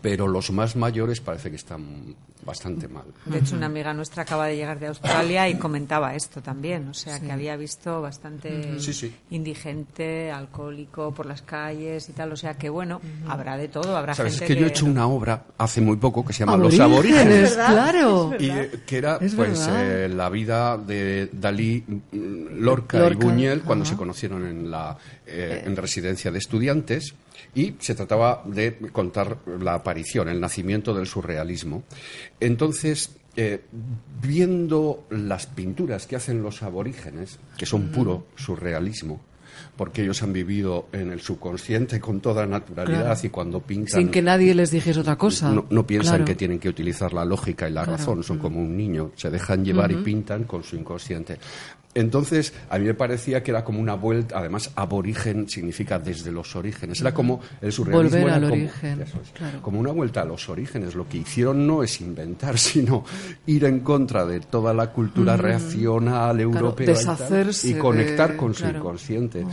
pero 0.03 0.27
los 0.27 0.51
más 0.51 0.75
mayores 0.75 1.21
parece 1.21 1.49
que 1.51 1.57
están 1.57 2.17
bastante 2.45 2.89
mal. 2.89 3.05
De 3.27 3.39
hecho, 3.39 3.55
una 3.55 3.67
amiga 3.67 3.95
nuestra 3.95 4.23
acaba 4.23 4.47
de 4.49 4.57
llegar 4.57 4.81
de 4.81 4.89
Australia 4.89 5.49
y 5.49 5.59
comentaba 5.59 6.17
esto 6.17 6.43
también. 6.43 6.89
O 6.89 6.95
sea, 6.95 7.21
que 7.21 7.31
había 7.31 7.55
visto 7.57 7.80
bastante 7.85 8.79
Sí, 8.79 8.93
sí. 8.93 9.15
indigente, 9.31 10.31
alcohólico 10.31 11.13
por 11.13 11.27
las 11.27 11.43
calles, 11.43 12.09
y 12.09 12.13
tal. 12.13 12.33
O 12.33 12.37
sea 12.37 12.55
que, 12.55 12.69
bueno, 12.69 13.01
habrá 13.27 13.57
de 13.57 13.69
todo. 13.69 13.97
Habrá 13.97 14.15
¿Sabes? 14.15 14.35
Es 14.35 14.39
gente 14.41 14.55
que 14.55 14.61
yo 14.61 14.67
he 14.67 14.71
hecho 14.71 14.87
una 14.87 15.07
obra 15.07 15.45
hace 15.59 15.81
muy 15.81 15.97
poco 15.97 16.25
que 16.25 16.33
se 16.33 16.41
llama 16.41 16.53
Aborígenes, 16.55 16.79
Los 16.79 16.91
Aborígenes. 16.91 17.55
claro. 17.55 18.33
Y 18.39 18.51
eh, 18.51 18.71
que 18.87 18.97
era 18.99 19.17
Es 19.21 19.35
pues 19.35 19.69
eh, 19.73 20.09
la 20.15 20.29
vida 20.29 20.77
de 20.79 21.29
Dalí, 21.33 21.83
mm, 21.89 22.61
Lorca, 22.61 23.09
y 23.11 23.15
Buñuel 23.15 23.63
cuando 23.63 23.85
se 23.85 23.97
conocieron 23.97 24.47
en 24.47 24.71
la 24.71 24.97
eh, 25.27 25.63
en 25.65 25.77
residencia 25.77 26.31
de 26.31 26.39
estudiantes 26.39 27.15
y 27.55 27.75
se 27.79 27.95
trataba 27.95 28.43
de 28.45 28.77
contar 28.93 29.39
la 29.61 29.75
aparición, 29.75 30.29
el 30.29 30.41
nacimiento 30.41 30.93
del 30.95 31.07
surrealismo. 31.07 31.83
Entonces, 32.39 33.11
eh, 33.37 33.61
viendo 34.23 35.05
las 35.11 35.47
pinturas 35.47 36.07
que 36.07 36.17
hacen 36.17 36.43
los 36.43 36.63
aborígenes, 36.63 37.39
que 37.57 37.67
son 37.67 37.89
puro 37.89 38.27
surrealismo, 38.37 39.21
porque 39.77 40.03
ellos 40.03 40.23
han 40.23 40.33
vivido 40.33 40.87
en 40.93 41.11
el 41.13 41.21
subconsciente 41.21 42.01
con 42.01 42.21
toda 42.21 42.47
naturalidad 42.47 43.03
Claro. 43.05 43.21
y 43.23 43.29
cuando 43.31 43.61
pintan 43.61 44.01
Sin 44.01 44.11
que 44.11 44.23
nadie 44.23 44.55
les 44.55 44.71
dijese 44.71 45.01
otra 45.01 45.17
cosa. 45.17 45.51
no, 45.53 45.67
no 45.71 45.87
piensan 45.87 46.17
Claro. 46.17 46.25
que 46.27 46.35
tienen 46.35 46.59
que 46.59 46.69
utilizar 46.69 47.13
la 47.13 47.25
lógica 47.25 47.69
y 47.69 47.73
la 47.73 47.85
Claro. 47.85 47.99
razón, 47.99 48.23
son 48.23 48.39
como 48.39 48.61
un 48.61 48.77
niño, 48.77 49.13
se 49.17 49.31
dejan 49.31 49.65
llevar 49.65 49.91
y 49.93 49.97
pintan 49.97 50.45
con 50.45 50.63
su 50.65 50.77
inconsciente. 50.77 51.39
Entonces, 51.93 52.53
a 52.69 52.79
mí 52.79 52.85
me 52.87 52.95
parecía 52.95 53.43
que 53.43 53.51
era 53.51 53.65
como 53.65 53.81
una 53.81 53.95
vuelta, 53.95 54.39
además, 54.39 54.71
aborigen 54.77 55.49
significa 55.49 55.99
desde 55.99 56.31
los 56.31 56.55
orígenes. 56.55 57.01
Era 57.01 57.13
como 57.13 57.41
el 57.61 57.73
surrealismo 57.73 58.19
Volver 58.21 58.29
era 58.29 58.41
como, 58.41 58.53
origen, 58.53 59.03
eso 59.03 59.19
es, 59.21 59.31
claro. 59.31 59.61
como 59.63 59.81
una 59.81 59.91
vuelta 59.91 60.23
a 60.23 60.25
los 60.25 60.49
orígenes. 60.49 60.95
Lo 60.95 61.09
que 61.09 61.19
hicieron 61.19 61.67
no 61.67 61.83
es 61.83 62.01
inventar, 62.01 62.57
sino 62.61 63.05
ir 63.47 63.65
en 63.65 63.81
contra 63.81 64.25
de 64.25 64.39
toda 64.39 64.73
la 64.73 64.93
cultura 64.93 65.37
reaccional 65.37 66.39
europea 66.41 66.95
y 67.65 67.71
y, 67.71 67.75
conectar 67.75 68.31
de- 68.33 68.37
con 68.37 68.55
su 68.55 68.63
claro. 68.63 68.79
inconsciente. 68.79 69.45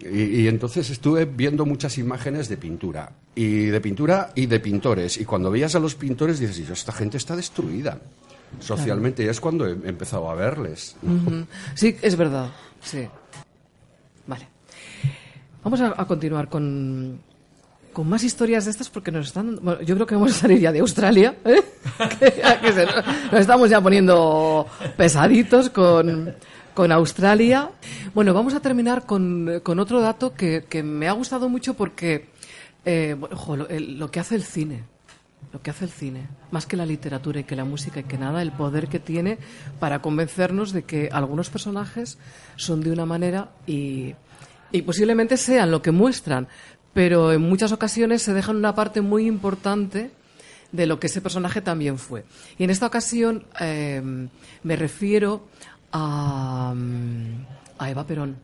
Y, 0.00 0.40
y 0.42 0.48
entonces 0.48 0.90
estuve 0.90 1.24
viendo 1.26 1.64
muchas 1.64 1.96
imágenes 1.98 2.48
de 2.48 2.56
pintura, 2.56 3.10
y 3.36 3.66
de 3.66 3.80
pintura 3.80 4.30
y 4.34 4.46
de 4.46 4.58
pintores. 4.60 5.18
Y 5.18 5.24
cuando 5.24 5.50
veías 5.50 5.74
a 5.74 5.78
los 5.80 5.94
pintores 5.94 6.38
dices, 6.40 6.58
"Y 6.58 6.72
esta 6.72 6.92
gente 6.92 7.16
está 7.18 7.36
destruida 7.36 8.00
socialmente. 8.60 9.24
Y 9.24 9.28
es 9.28 9.40
cuando 9.40 9.66
he 9.66 9.72
empezado 9.72 10.30
a 10.30 10.34
verles. 10.34 10.96
Sí, 11.74 11.96
es 12.02 12.16
verdad. 12.16 12.48
Sí. 12.82 13.06
Vale. 14.26 14.48
Vamos 15.62 15.80
a, 15.80 15.94
a 15.96 16.06
continuar 16.06 16.48
con, 16.48 17.20
con 17.92 18.08
más 18.08 18.22
historias 18.24 18.64
de 18.66 18.70
estas 18.70 18.90
porque 18.90 19.10
nos 19.10 19.26
están. 19.28 19.58
bueno, 19.62 19.80
yo 19.82 19.94
creo 19.94 20.06
que 20.06 20.14
vamos 20.14 20.32
a 20.32 20.40
salir 20.40 20.60
ya 20.60 20.72
de 20.72 20.80
Australia. 20.80 21.36
¿eh? 21.44 21.62
que, 22.18 22.32
que 22.62 22.72
se- 22.72 22.86
nos 23.32 23.40
estamos 23.40 23.70
ya 23.70 23.80
poniendo 23.80 24.66
pesaditos 24.96 25.70
con, 25.70 26.34
con 26.74 26.92
Australia. 26.92 27.70
Bueno, 28.14 28.34
vamos 28.34 28.54
a 28.54 28.60
terminar 28.60 29.06
con, 29.06 29.60
con 29.62 29.78
otro 29.78 30.00
dato 30.00 30.34
que, 30.34 30.64
que 30.68 30.82
me 30.82 31.08
ha 31.08 31.12
gustado 31.12 31.48
mucho 31.48 31.74
porque. 31.74 32.28
eh, 32.84 33.16
bueno, 33.46 33.66
lo 33.70 34.10
que 34.10 34.20
hace 34.20 34.34
el 34.34 34.42
cine 34.44 34.84
lo 35.52 35.62
que 35.62 35.70
hace 35.70 35.84
el 35.84 35.90
cine, 35.90 36.26
más 36.50 36.66
que 36.66 36.76
la 36.76 36.86
literatura 36.86 37.40
y 37.40 37.44
que 37.44 37.56
la 37.56 37.64
música 37.64 38.00
y 38.00 38.04
que 38.04 38.18
nada, 38.18 38.42
el 38.42 38.52
poder 38.52 38.88
que 38.88 38.98
tiene 38.98 39.38
para 39.78 40.00
convencernos 40.02 40.72
de 40.72 40.84
que 40.84 41.08
algunos 41.12 41.50
personajes 41.50 42.18
son 42.56 42.80
de 42.80 42.90
una 42.90 43.06
manera 43.06 43.50
y, 43.66 44.14
y 44.72 44.82
posiblemente 44.82 45.36
sean 45.36 45.70
lo 45.70 45.82
que 45.82 45.90
muestran, 45.90 46.48
pero 46.92 47.32
en 47.32 47.42
muchas 47.42 47.72
ocasiones 47.72 48.22
se 48.22 48.34
dejan 48.34 48.56
una 48.56 48.74
parte 48.74 49.00
muy 49.00 49.26
importante 49.26 50.10
de 50.72 50.86
lo 50.86 50.98
que 50.98 51.06
ese 51.06 51.20
personaje 51.20 51.60
también 51.60 51.98
fue. 51.98 52.24
Y 52.58 52.64
en 52.64 52.70
esta 52.70 52.86
ocasión 52.86 53.44
eh, 53.60 54.02
me 54.62 54.76
refiero 54.76 55.46
a, 55.92 56.74
mm, 56.74 57.46
a 57.78 57.90
Eva 57.90 58.06
Perón. 58.06 58.36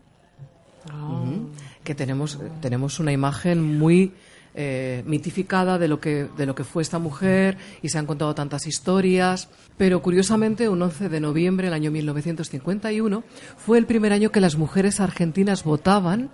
Ujú. 0.87 1.51
que 1.85 1.95
tenemos 1.95 2.39
tenemos 2.63 3.01
una 3.01 3.13
imagen 3.13 3.79
muy 3.79 4.15
eh, 4.55 5.03
mitificada 5.07 5.79
de 5.79 5.89
lo 5.89 6.01
que 6.01 6.29
de 6.37 6.47
lo 6.47 6.55
que 6.55 6.65
fue 6.65 6.83
esta 6.83 6.99
mujer 6.99 7.57
y 7.83 7.89
se 7.89 7.99
han 7.99 8.07
contado 8.07 8.35
tantas 8.35 8.67
historias. 8.67 9.49
Pero 9.77 10.03
curiosamente 10.03 10.69
un 10.69 10.83
11 10.83 11.09
de 11.09 11.21
noviembre 11.21 11.67
del 11.67 11.75
año 11.75 11.91
1951 11.91 13.23
fue 13.57 13.79
el 13.79 13.87
primer 13.87 14.13
año 14.13 14.33
que 14.33 14.41
las 14.41 14.57
mujeres 14.57 15.01
argentinas 15.01 15.65
votaban 15.65 16.31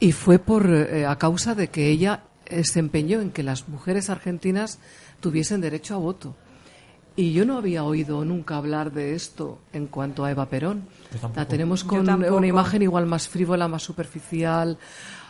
y 0.00 0.12
fue 0.12 0.38
por 0.38 0.70
eh, 0.70 1.06
a 1.06 1.16
causa 1.16 1.54
de 1.54 1.68
que 1.68 1.88
ella 1.88 2.24
eh, 2.46 2.64
se 2.64 2.80
empeñó 2.80 3.20
en 3.20 3.30
que 3.30 3.42
las 3.42 3.68
mujeres 3.68 4.10
argentinas 4.10 4.78
tuviesen 5.20 5.60
derecho 5.60 5.94
a 5.94 5.98
voto. 5.98 6.36
Y 7.16 7.32
yo 7.32 7.44
no 7.44 7.56
había 7.56 7.84
oído 7.84 8.24
nunca 8.24 8.56
hablar 8.56 8.92
de 8.92 9.14
esto 9.14 9.60
en 9.72 9.86
cuanto 9.86 10.24
a 10.24 10.32
Eva 10.32 10.48
Perón. 10.48 10.88
La 11.36 11.46
tenemos 11.46 11.84
con 11.84 12.08
una 12.10 12.46
imagen 12.46 12.82
igual 12.82 13.06
más 13.06 13.28
frívola, 13.28 13.68
más 13.68 13.84
superficial, 13.84 14.76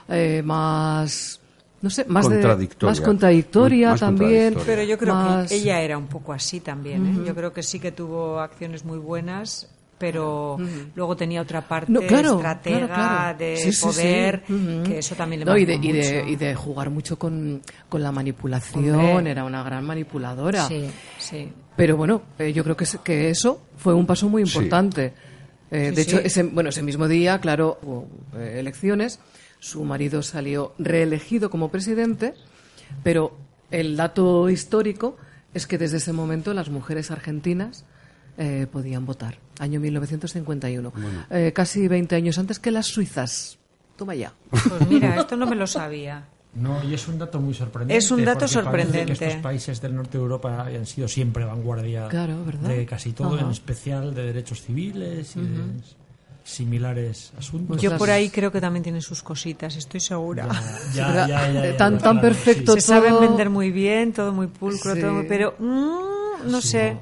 eh, 0.09 0.43
más 0.45 1.41
no 1.85 1.91
sé, 1.91 2.07
más 2.07 2.27
de- 2.29 2.37
Contradictoria. 2.37 2.91
más 2.91 3.01
contradictoria 3.03 3.91
Más 3.91 4.01
también. 4.01 4.55
contradictoria. 4.55 4.67
Pero 4.67 4.83
yo 4.89 4.99
creo 4.99 5.15
más- 5.15 5.49
que 5.51 5.57
ella 5.57 5.81
era 5.83 5.99
un 5.99 6.07
poco 6.07 6.33
así 6.33 6.61
también. 6.61 7.07
¿eh? 7.07 7.23
Yo 7.27 7.35
creo 7.35 7.53
que 7.53 7.63
sí 7.63 7.79
que 7.79 7.93
tuvo 7.93 8.41
acciones 8.41 8.87
muy 8.87 8.97
buenas, 8.99 9.69
pero 9.99 10.57
luego 10.95 11.15
tenía 11.15 11.43
otra 11.43 11.61
parte 11.69 11.93
No, 11.93 12.01
claro, 12.01 12.37
estratega 12.37 12.87
claro, 12.87 12.95
claro. 12.95 13.39
de 13.39 13.57
Sí, 13.59 13.65
sí, 13.65 13.73
sí. 13.73 13.85
poder, 13.87 14.43
que 14.85 14.99
eso 14.99 15.15
también 15.15 15.41
le 15.41 15.45
No, 15.45 15.57
y, 15.59 15.65
de, 15.67 15.75
marcó 15.75 15.89
y, 15.89 15.93
de, 15.93 16.15
mucho. 16.23 16.29
y 16.33 16.37
de 16.37 16.55
jugar 16.55 16.91
mucho 16.91 17.19
con, 17.19 17.61
con 17.89 18.03
la 18.03 18.11
manipulación, 18.11 18.95
Hombre. 18.99 19.31
era 19.31 19.45
una 19.45 19.63
gran 19.63 19.85
manipuladora. 19.85 20.67
Sí, 20.67 20.87
sí. 21.19 21.53
Pero 21.77 21.97
bueno, 21.99 22.23
eh, 22.39 22.53
yo 22.53 22.65
creo 22.65 22.77
que, 22.77 22.87
que 23.05 23.29
eso 23.29 23.61
fue 23.77 23.93
un 23.93 24.07
paso 24.07 24.29
muy 24.29 24.41
importante. 24.43 25.13
Eh, 25.71 25.89
Sí, 25.91 25.95
de 25.97 26.03
hecho, 26.03 26.19
ese, 26.19 26.43
bueno, 26.45 26.71
ese 26.71 26.83
mismo 26.83 27.09
día, 27.09 27.41
claro, 27.41 27.79
hubo 27.83 28.07
eh, 28.37 28.57
elecciones, 28.61 29.19
su 29.65 29.83
marido 29.83 30.23
salió 30.23 30.75
reelegido 30.79 31.49
como 31.49 31.71
presidente, 31.71 32.35
pero 33.03 33.35
el 33.71 33.97
dato 33.97 34.51
histórico 34.51 35.17
es 35.55 35.67
que 35.67 35.79
desde 35.79 35.97
ese 35.97 36.13
momento 36.13 36.53
las 36.53 36.69
mujeres 36.69 37.11
argentinas 37.11 37.87
eh, 38.37 38.67
podían 38.71 39.07
votar, 39.07 39.39
año 39.59 39.81
1951, 39.81 40.93
Eh, 41.31 41.53
casi 41.55 41.89
20 41.89 42.15
años 42.15 42.37
antes 42.39 42.59
que 42.59 42.71
las 42.71 42.89
suizas. 42.89 43.59
Toma 43.97 44.15
ya. 44.15 44.35
Pues 44.51 44.87
mira, 44.87 45.17
esto 45.19 45.35
no 45.35 45.47
me 45.47 45.57
lo 45.57 45.67
sabía. 45.67 46.29
No, 46.55 46.85
y 46.85 46.93
es 46.93 47.09
un 47.09 47.19
dato 47.19 47.41
muy 47.41 47.55
sorprendente. 47.55 47.97
Es 47.97 48.11
un 48.11 48.23
dato 48.23 48.47
sorprendente. 48.47 49.07
Que 49.07 49.13
estos 49.13 49.41
países 49.41 49.81
del 49.81 49.95
norte 49.97 50.19
de 50.19 50.25
Europa 50.25 50.67
han 50.67 50.85
sido 50.85 51.09
siempre 51.09 51.45
vanguardia 51.47 52.07
de 52.09 52.87
casi 52.87 53.13
todo, 53.13 53.37
Ajá. 53.37 53.47
en 53.47 53.51
especial 53.51 54.15
de 54.15 54.25
derechos 54.27 54.61
civiles 54.61 55.37
y 55.37 55.41
de 55.41 55.63
similares 56.45 57.33
asuntos. 57.39 57.81
Yo 57.81 57.91
Pues 57.91 57.99
por 57.99 58.09
las- 58.09 58.19
ahí 58.19 58.29
creo 58.31 58.53
que 58.53 58.61
también 58.61 58.83
tiene 58.83 59.01
sus 59.01 59.23
cositas, 59.23 59.75
estoy 59.77 59.99
segura. 60.01 60.47
Ya, 60.95 61.27
ya, 61.27 61.27
ya, 61.29 61.53
ya, 61.53 61.77
tan, 61.77 61.99
tan 61.99 61.99
claro, 61.99 62.21
perfecto 62.21 62.75
Se 62.75 62.81
saben 62.83 63.19
vender 63.21 63.51
muy 63.51 63.71
bien, 63.73 64.13
todo 64.13 64.33
muy 64.33 64.47
pulcro, 64.47 64.95
Sí. 64.95 65.01
todo 65.01 65.13
muy- 65.15 65.27
pero 65.27 65.55
mm, 65.59 66.51
no 66.51 66.61
sé. 66.61 66.97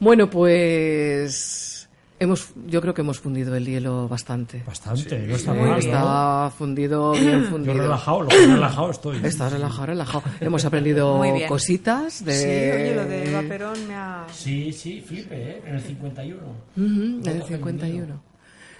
Bueno, 0.00 0.30
pues 0.30 1.88
hemos, 2.20 2.48
yo 2.66 2.80
creo 2.80 2.94
que 2.94 3.02
hemos 3.02 3.18
fundido 3.20 3.54
el 3.56 3.66
hielo 3.66 4.08
bastante. 4.08 4.62
Bastante, 4.66 5.18
no 5.18 5.34
está 5.36 5.52
Sí, 5.52 5.58
mal. 5.58 5.68
¿no? 5.70 5.76
está 5.76 6.52
fundido, 6.56 7.12
bien 7.12 7.42
Yo 7.44 7.50
fundido. 7.50 7.74
relajado, 7.74 8.22
lo 8.22 8.28
que 8.28 8.46
relajado 8.46 8.90
estoy. 8.90 9.18
Estás 9.24 9.52
relajado, 9.52 9.86
relajado. 9.86 10.22
Hemos 10.40 10.64
aprendido 10.64 11.20
cositas 11.48 12.24
de... 12.24 12.32
Sí, 12.32 12.46
oye, 12.46 12.94
lo 12.94 13.04
de 13.04 13.28
Eva 13.30 13.42
Perón 13.42 13.86
me 13.86 13.94
ha... 13.94 14.26
Sí, 14.32 14.72
sí, 14.72 15.00
flipe, 15.06 15.36
¿eh? 15.36 15.62
En 15.66 15.74
el 15.74 15.80
51. 15.82 16.40
Ujú, 16.42 16.84
en 16.86 17.22
Todo 17.22 17.34
el 17.34 17.42
51. 17.42 18.27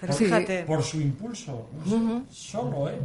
Pero 0.01 0.13
Sí. 0.13 0.25
fíjate, 0.25 0.63
Por 0.63 0.81
su 0.83 1.01
impulso. 1.01 1.67
Solo, 2.31 2.89
¿eh? 2.89 2.97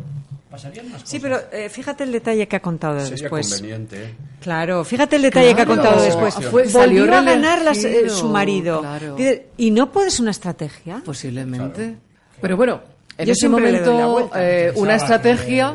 Pasarían 0.51 0.87
más 0.87 0.95
cosas. 1.03 1.09
sí, 1.09 1.19
pero 1.19 1.39
eh, 1.51 1.69
fíjate 1.69 2.05
el 2.05 2.13
detalle 2.13 2.47
que 2.47 2.57
ha 2.57 2.63
contado 2.63 3.01
Sería 3.01 3.17
después. 3.23 3.53
conveniente. 3.53 4.05
¿eh? 4.05 4.15
Claro, 4.41 4.85
fíjate 4.85 5.17
el 5.17 5.23
detalle 5.23 5.55
que 5.57 5.63
ha 5.63 5.67
contado 5.67 6.01
después. 6.01 6.35
Fue- 6.51 6.69
salió 6.69 7.01
Volvió 7.03 7.19
a 7.19 7.23
ganar 7.23 7.63
las- 7.63 7.83
eh, 7.85 8.09
su 8.09 8.29
marido. 8.29 8.81
claro. 8.81 9.17
¿Y 9.57 9.71
no 9.73 9.91
puedes 9.91 10.21
una 10.21 10.31
estrategia? 10.31 11.03
Posiblemente. 11.05 11.97
Pero 12.41 12.57
bueno, 12.57 12.81
en 13.19 13.27
Yo 13.27 13.33
ese 13.33 13.49
momento 13.49 14.09
vuelta. 14.13 14.33
eh, 14.49 14.73
una 14.77 14.95
estrategia 14.95 15.75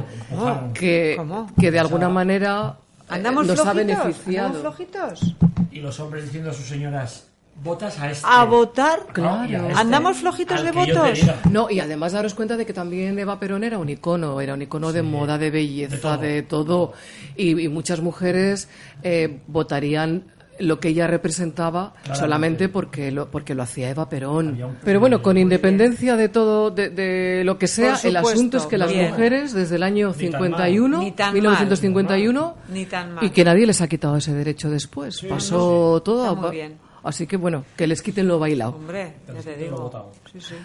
que- 0.73 1.17
que, 1.17 1.21
que 1.59 1.71
de 1.71 1.79
alguna 1.79 2.07
manera 2.07 2.75
eh, 2.77 3.05
¿Andamos 3.09 3.47
nos 3.47 3.59
ha 3.65 3.73
beneficiado. 3.73 4.47
¿Andamos 4.47 4.61
flojitos? 4.61 5.35
Y 5.71 5.79
los 5.79 5.99
hombres 5.99 6.23
diciendo 6.25 6.51
a 6.51 6.53
sus 6.53 6.67
señoras, 6.67 7.25
votas 7.63 7.99
a 7.99 8.09
este. 8.11 8.25
¿A 8.29 8.43
votar? 8.45 9.07
Claro, 9.13 9.41
a 9.65 9.67
este, 9.69 9.79
¿Andamos 9.79 10.17
flojitos 10.17 10.63
de 10.63 10.71
votos? 10.71 11.19
No, 11.51 11.69
y 11.69 11.79
además 11.79 12.13
daros 12.13 12.33
cuenta 12.33 12.57
de 12.57 12.65
que 12.65 12.73
también 12.73 13.17
Eva 13.19 13.39
Perón 13.39 13.63
era 13.63 13.77
un 13.77 13.89
icono, 13.89 14.39
era 14.41 14.53
un 14.53 14.61
icono 14.61 14.91
de 14.93 15.01
moda, 15.01 15.37
de 15.37 15.51
belleza, 15.51 16.17
de 16.17 16.29
de 16.29 16.43
todo. 16.43 16.93
Y, 17.35 17.59
y 17.59 17.67
muchas 17.69 18.01
mujeres 18.01 18.69
eh, 19.03 19.39
votarían 19.47 20.25
lo 20.59 20.79
que 20.81 20.89
ella 20.89 21.07
representaba 21.07 21.93
solamente 22.13 22.67
porque 22.67 23.11
lo, 23.11 23.31
porque 23.31 23.55
lo 23.55 23.63
hacía 23.63 23.89
Eva 23.89 24.09
Perón. 24.09 24.59
Pero 24.83 24.99
bueno, 24.99 25.21
con 25.21 25.37
independencia 25.37 26.17
de 26.17 26.27
todo, 26.27 26.69
de, 26.69 26.89
de 26.89 27.43
lo 27.45 27.57
que 27.57 27.67
sea, 27.67 27.97
el 28.03 28.17
asunto 28.17 28.57
es 28.57 28.65
que 28.65 28.77
las 28.77 28.91
bien. 28.91 29.09
mujeres 29.09 29.53
desde 29.53 29.77
el 29.77 29.83
año 29.83 30.13
Ni 30.17 30.29
tan 30.29 30.41
mal. 30.41 30.49
51, 30.49 30.99
Ni 30.99 31.11
tan 31.11 31.27
mal. 31.27 31.33
1951, 31.35 32.55
Ni 32.73 32.85
tan 32.85 33.13
mal. 33.15 33.23
y 33.23 33.29
que 33.29 33.45
nadie 33.45 33.65
les 33.65 33.79
ha 33.81 33.87
quitado 33.87 34.17
ese 34.17 34.33
derecho 34.33 34.69
después. 34.69 35.21
Pasó 35.29 36.01
todo. 36.03 36.23
Está 36.23 36.35
muy 36.35 36.47
a- 36.47 36.51
bien. 36.51 36.88
Así 37.09 37.27
que 37.27 37.37
bueno, 37.37 37.65
que 37.75 37.87
les 37.87 38.01
quiten 38.01 38.27
lo 38.27 38.39
bailado. 38.39 38.75
Hombre, 38.75 39.15
ya 39.27 39.41
te 39.41 39.57
digo. 39.57 39.77
votado. 39.81 40.11
Sí, 40.31 40.39
sí. 40.39 40.55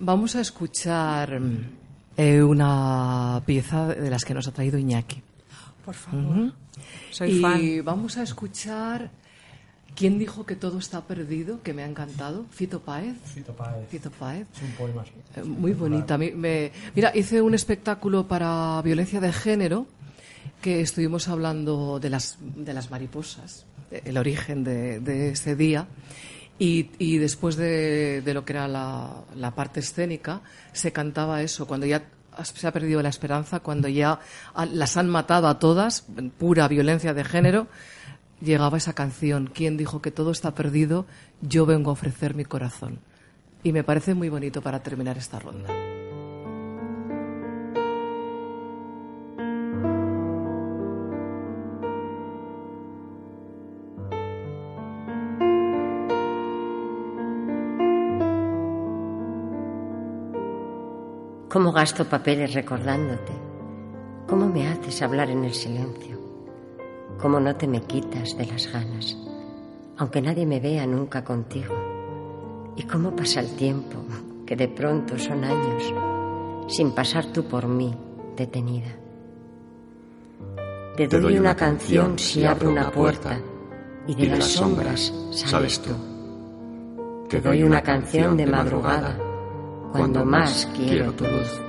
Vamos 0.00 0.36
a 0.36 0.40
escuchar 0.40 1.40
mm, 1.40 1.58
eh, 2.16 2.42
una 2.42 3.40
pieza 3.46 3.88
de 3.88 4.10
las 4.10 4.24
que 4.24 4.34
nos 4.34 4.46
ha 4.48 4.52
traído 4.52 4.78
Iñaki. 4.78 5.22
Por 5.84 5.94
favor. 5.94 6.52
Soy 7.10 7.30
y 7.38 7.40
fan. 7.40 7.84
vamos 7.84 8.16
a 8.18 8.22
escuchar 8.22 9.10
¿Quién 9.94 10.18
dijo 10.18 10.44
que 10.44 10.56
todo 10.56 10.78
está 10.78 11.00
perdido? 11.00 11.62
Que 11.62 11.72
me 11.72 11.82
ha 11.82 11.86
encantado. 11.86 12.44
Fito 12.50 12.80
Páez. 12.80 13.16
Fito 13.24 13.54
Páez. 13.54 13.88
Fito 13.88 14.10
Páez. 14.10 14.46
Es 14.54 14.62
un 14.62 14.70
poema. 14.72 15.02
sí. 15.06 15.12
Eh, 15.36 15.42
Muy 15.42 15.72
bonita. 15.72 16.18
Mí 16.18 16.32
me- 16.32 16.70
Mira, 16.94 17.12
hice 17.14 17.40
un 17.40 17.54
espectáculo 17.54 18.28
para 18.28 18.82
violencia 18.82 19.20
de 19.20 19.32
género 19.32 19.86
que 20.60 20.82
estuvimos 20.82 21.28
hablando 21.28 21.98
de 21.98 22.10
las, 22.10 22.36
de 22.40 22.74
las 22.74 22.90
mariposas, 22.90 23.64
el 24.04 24.18
origen 24.18 24.64
de, 24.64 25.30
ese 25.30 25.56
día. 25.56 25.86
Y, 26.58 27.18
después 27.18 27.56
de, 27.56 28.22
lo 28.32 28.44
que 28.44 28.52
era 28.52 28.66
la, 28.68 29.24
la 29.34 29.54
parte 29.54 29.80
escénica, 29.80 30.40
se 30.72 30.92
cantaba 30.92 31.42
eso, 31.42 31.66
cuando 31.66 31.86
ya 31.86 32.04
se 32.42 32.66
ha 32.66 32.72
perdido 32.72 33.02
la 33.02 33.08
esperanza, 33.08 33.60
cuando 33.60 33.88
ya 33.88 34.20
las 34.72 34.96
han 34.96 35.08
matado 35.08 35.48
a 35.48 35.58
todas, 35.58 36.06
pura 36.38 36.68
violencia 36.68 37.14
de 37.14 37.24
género, 37.24 37.66
llegaba 38.40 38.78
esa 38.78 38.94
canción, 38.94 39.50
¿Quién 39.52 39.76
dijo 39.76 40.02
que 40.02 40.10
todo 40.10 40.30
está 40.30 40.54
perdido? 40.54 41.06
Yo 41.40 41.66
vengo 41.66 41.90
a 41.90 41.94
ofrecer 41.94 42.34
mi 42.34 42.44
corazón. 42.44 42.98
Y 43.62 43.72
me 43.72 43.84
parece 43.84 44.14
muy 44.14 44.28
bonito 44.28 44.62
para 44.62 44.82
terminar 44.82 45.18
esta 45.18 45.38
ronda. 45.38 45.95
¿Cómo 61.48 61.70
gasto 61.70 62.04
papeles 62.04 62.54
recordándote? 62.54 63.32
¿Cómo 64.26 64.48
me 64.48 64.66
haces 64.66 65.00
hablar 65.02 65.30
en 65.30 65.44
el 65.44 65.54
silencio? 65.54 66.18
¿Cómo 67.20 67.38
no 67.38 67.54
te 67.54 67.68
me 67.68 67.82
quitas 67.82 68.36
de 68.36 68.46
las 68.46 68.70
ganas? 68.72 69.16
Aunque 69.96 70.20
nadie 70.20 70.44
me 70.44 70.58
vea 70.58 70.86
nunca 70.88 71.22
contigo. 71.22 71.74
¿Y 72.74 72.82
cómo 72.82 73.14
pasa 73.14 73.40
el 73.40 73.54
tiempo? 73.54 73.96
Que 74.44 74.56
de 74.56 74.66
pronto 74.66 75.16
son 75.18 75.44
años, 75.44 75.94
sin 76.66 76.90
pasar 76.90 77.26
tú 77.26 77.44
por 77.44 77.68
mí, 77.68 77.94
detenida. 78.36 78.90
Te 80.96 81.06
doy 81.06 81.38
una 81.38 81.54
canción 81.54 82.18
si 82.18 82.44
abro 82.44 82.70
una 82.70 82.90
puerta 82.90 83.38
y 84.08 84.16
de 84.16 84.26
las 84.26 84.44
sombras 84.44 85.12
sales 85.30 85.80
tú. 85.80 85.92
Te 87.28 87.40
doy 87.40 87.62
una 87.62 87.82
canción 87.82 88.36
de 88.36 88.46
madrugada 88.46 89.25
cuando 89.96 90.24
más 90.24 90.66
quiero 90.76 91.12
tu 91.12 91.24
luz. 91.24 91.60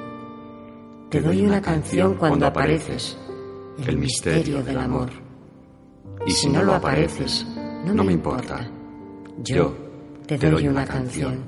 Te 1.09 1.21
doy 1.21 1.45
una 1.45 1.61
canción 1.61 2.15
cuando 2.15 2.47
apareces, 2.47 3.17
el 3.85 3.97
misterio 3.97 4.61
del 4.61 4.77
amor. 4.77 5.09
Y 6.25 6.31
si 6.31 6.49
no 6.49 6.63
lo 6.63 6.73
apareces, 6.73 7.45
no 7.85 8.03
me 8.03 8.13
importa. 8.13 8.69
Yo 9.37 9.73
te 10.25 10.37
doy 10.37 10.67
una 10.67 10.85
canción. 10.85 11.45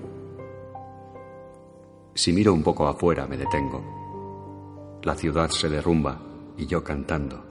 Si 2.13 2.31
miro 2.31 2.53
un 2.53 2.63
poco 2.63 2.87
afuera 2.87 3.27
me 3.27 3.37
detengo. 3.37 4.99
La 5.03 5.15
ciudad 5.15 5.49
se 5.49 5.69
derrumba 5.69 6.21
y 6.57 6.65
yo 6.65 6.83
cantando. 6.83 7.43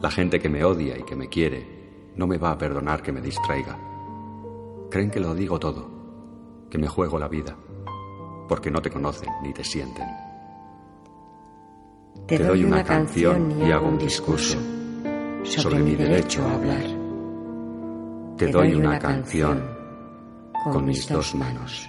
La 0.00 0.10
gente 0.10 0.38
que 0.38 0.48
me 0.48 0.64
odia 0.64 0.98
y 0.98 1.02
que 1.02 1.16
me 1.16 1.28
quiere 1.28 2.12
no 2.16 2.26
me 2.26 2.38
va 2.38 2.52
a 2.52 2.58
perdonar 2.58 3.02
que 3.02 3.12
me 3.12 3.20
distraiga. 3.20 3.78
Creen 4.90 5.10
que 5.10 5.20
lo 5.20 5.34
digo 5.34 5.58
todo, 5.58 5.88
que 6.70 6.78
me 6.78 6.88
juego 6.88 7.18
la 7.18 7.28
vida, 7.28 7.56
porque 8.50 8.68
no 8.68 8.82
te 8.82 8.90
conocen 8.90 9.28
ni 9.44 9.52
te 9.52 9.62
sienten. 9.62 10.08
Te 12.26 12.36
doy 12.36 12.64
una 12.64 12.82
canción 12.82 13.62
y 13.64 13.70
hago 13.70 13.86
un 13.86 13.96
discurso 13.96 14.58
sobre 15.44 15.78
mi 15.78 15.94
derecho 15.94 16.44
a 16.44 16.54
hablar. 16.54 16.82
Te 18.36 18.48
doy 18.48 18.74
una 18.74 18.98
canción 18.98 19.62
con 20.64 20.84
mis 20.84 21.08
dos 21.08 21.32
manos. 21.36 21.88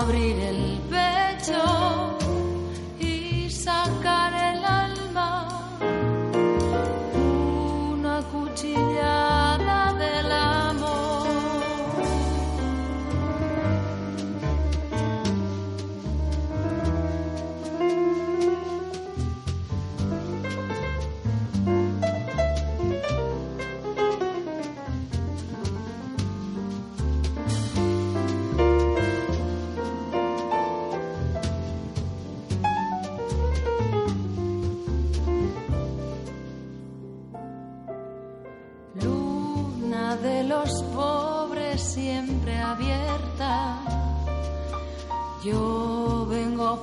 abrir 0.00 0.38
el 0.38 0.80
pecho 0.88 1.79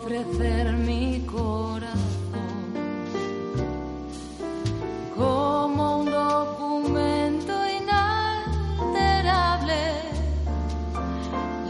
ofrecer 0.08 0.72
mi 0.72 1.20
corazón 1.26 1.98
como 5.14 6.00
un 6.00 6.06
documento 6.10 7.52
inalterable. 7.82 8.94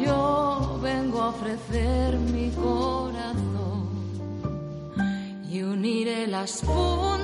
Yo 0.06 0.80
vengo 0.84 1.20
a 1.22 1.30
ofrecer 1.30 2.20
mi 2.20 2.52
corazón 2.52 3.88
y 5.50 5.64
uniré 5.64 6.28
las 6.28 6.62
puntas 6.62 7.17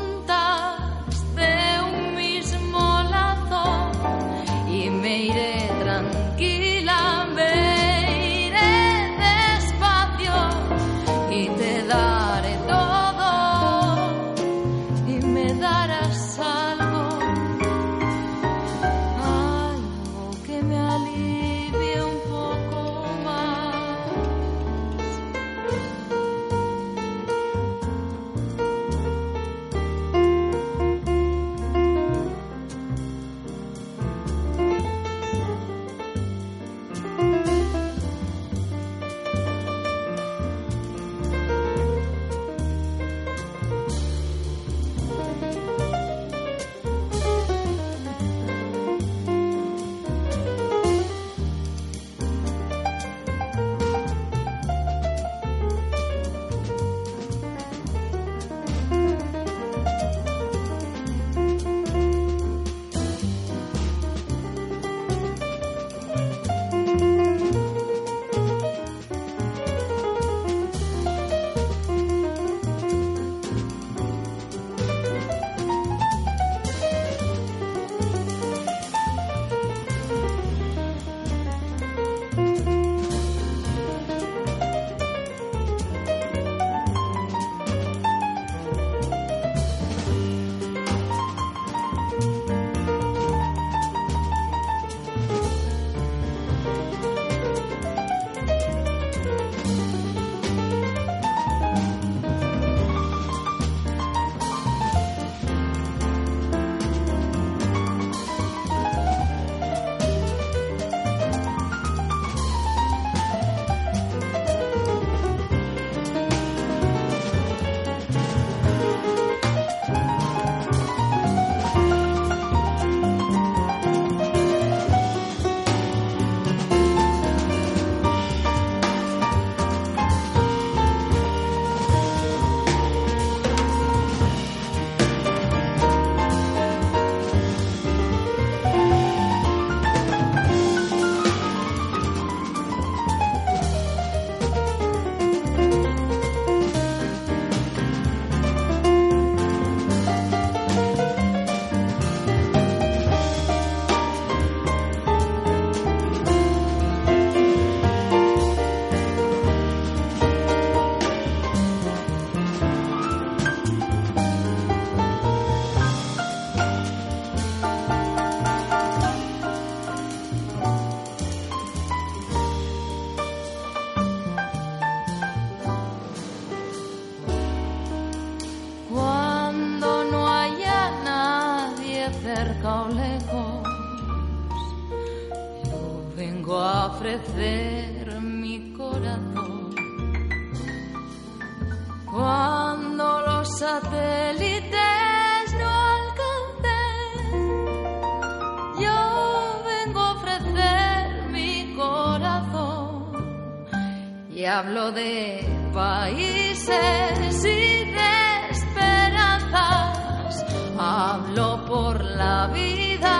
la 212.43 212.53
vida, 212.53 213.15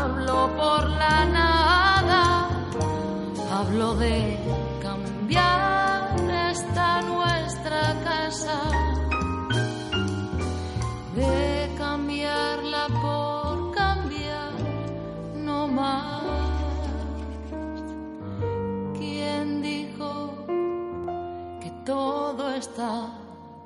hablo 0.00 0.56
por 0.56 0.88
la 0.88 1.24
nada, 1.38 2.48
hablo 3.52 3.94
de 3.96 4.38
cambiar 4.80 6.16
esta 6.50 7.02
nuestra 7.02 7.82
casa, 8.08 8.58
de 11.14 11.70
cambiarla 11.76 12.86
por 13.04 13.74
cambiar, 13.74 14.52
no 15.34 15.68
más. 15.68 16.22
¿Quién 18.98 19.60
dijo 19.60 20.10
que 21.60 21.70
todo 21.84 22.50
está 22.54 23.10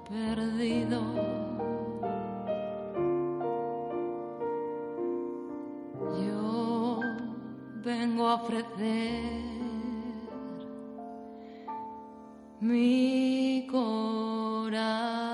perdido? 0.09 1.34
vengo 7.85 8.27
a 8.29 8.35
ofrecer 8.35 9.21
mi 12.61 13.67
corazón. 13.71 15.34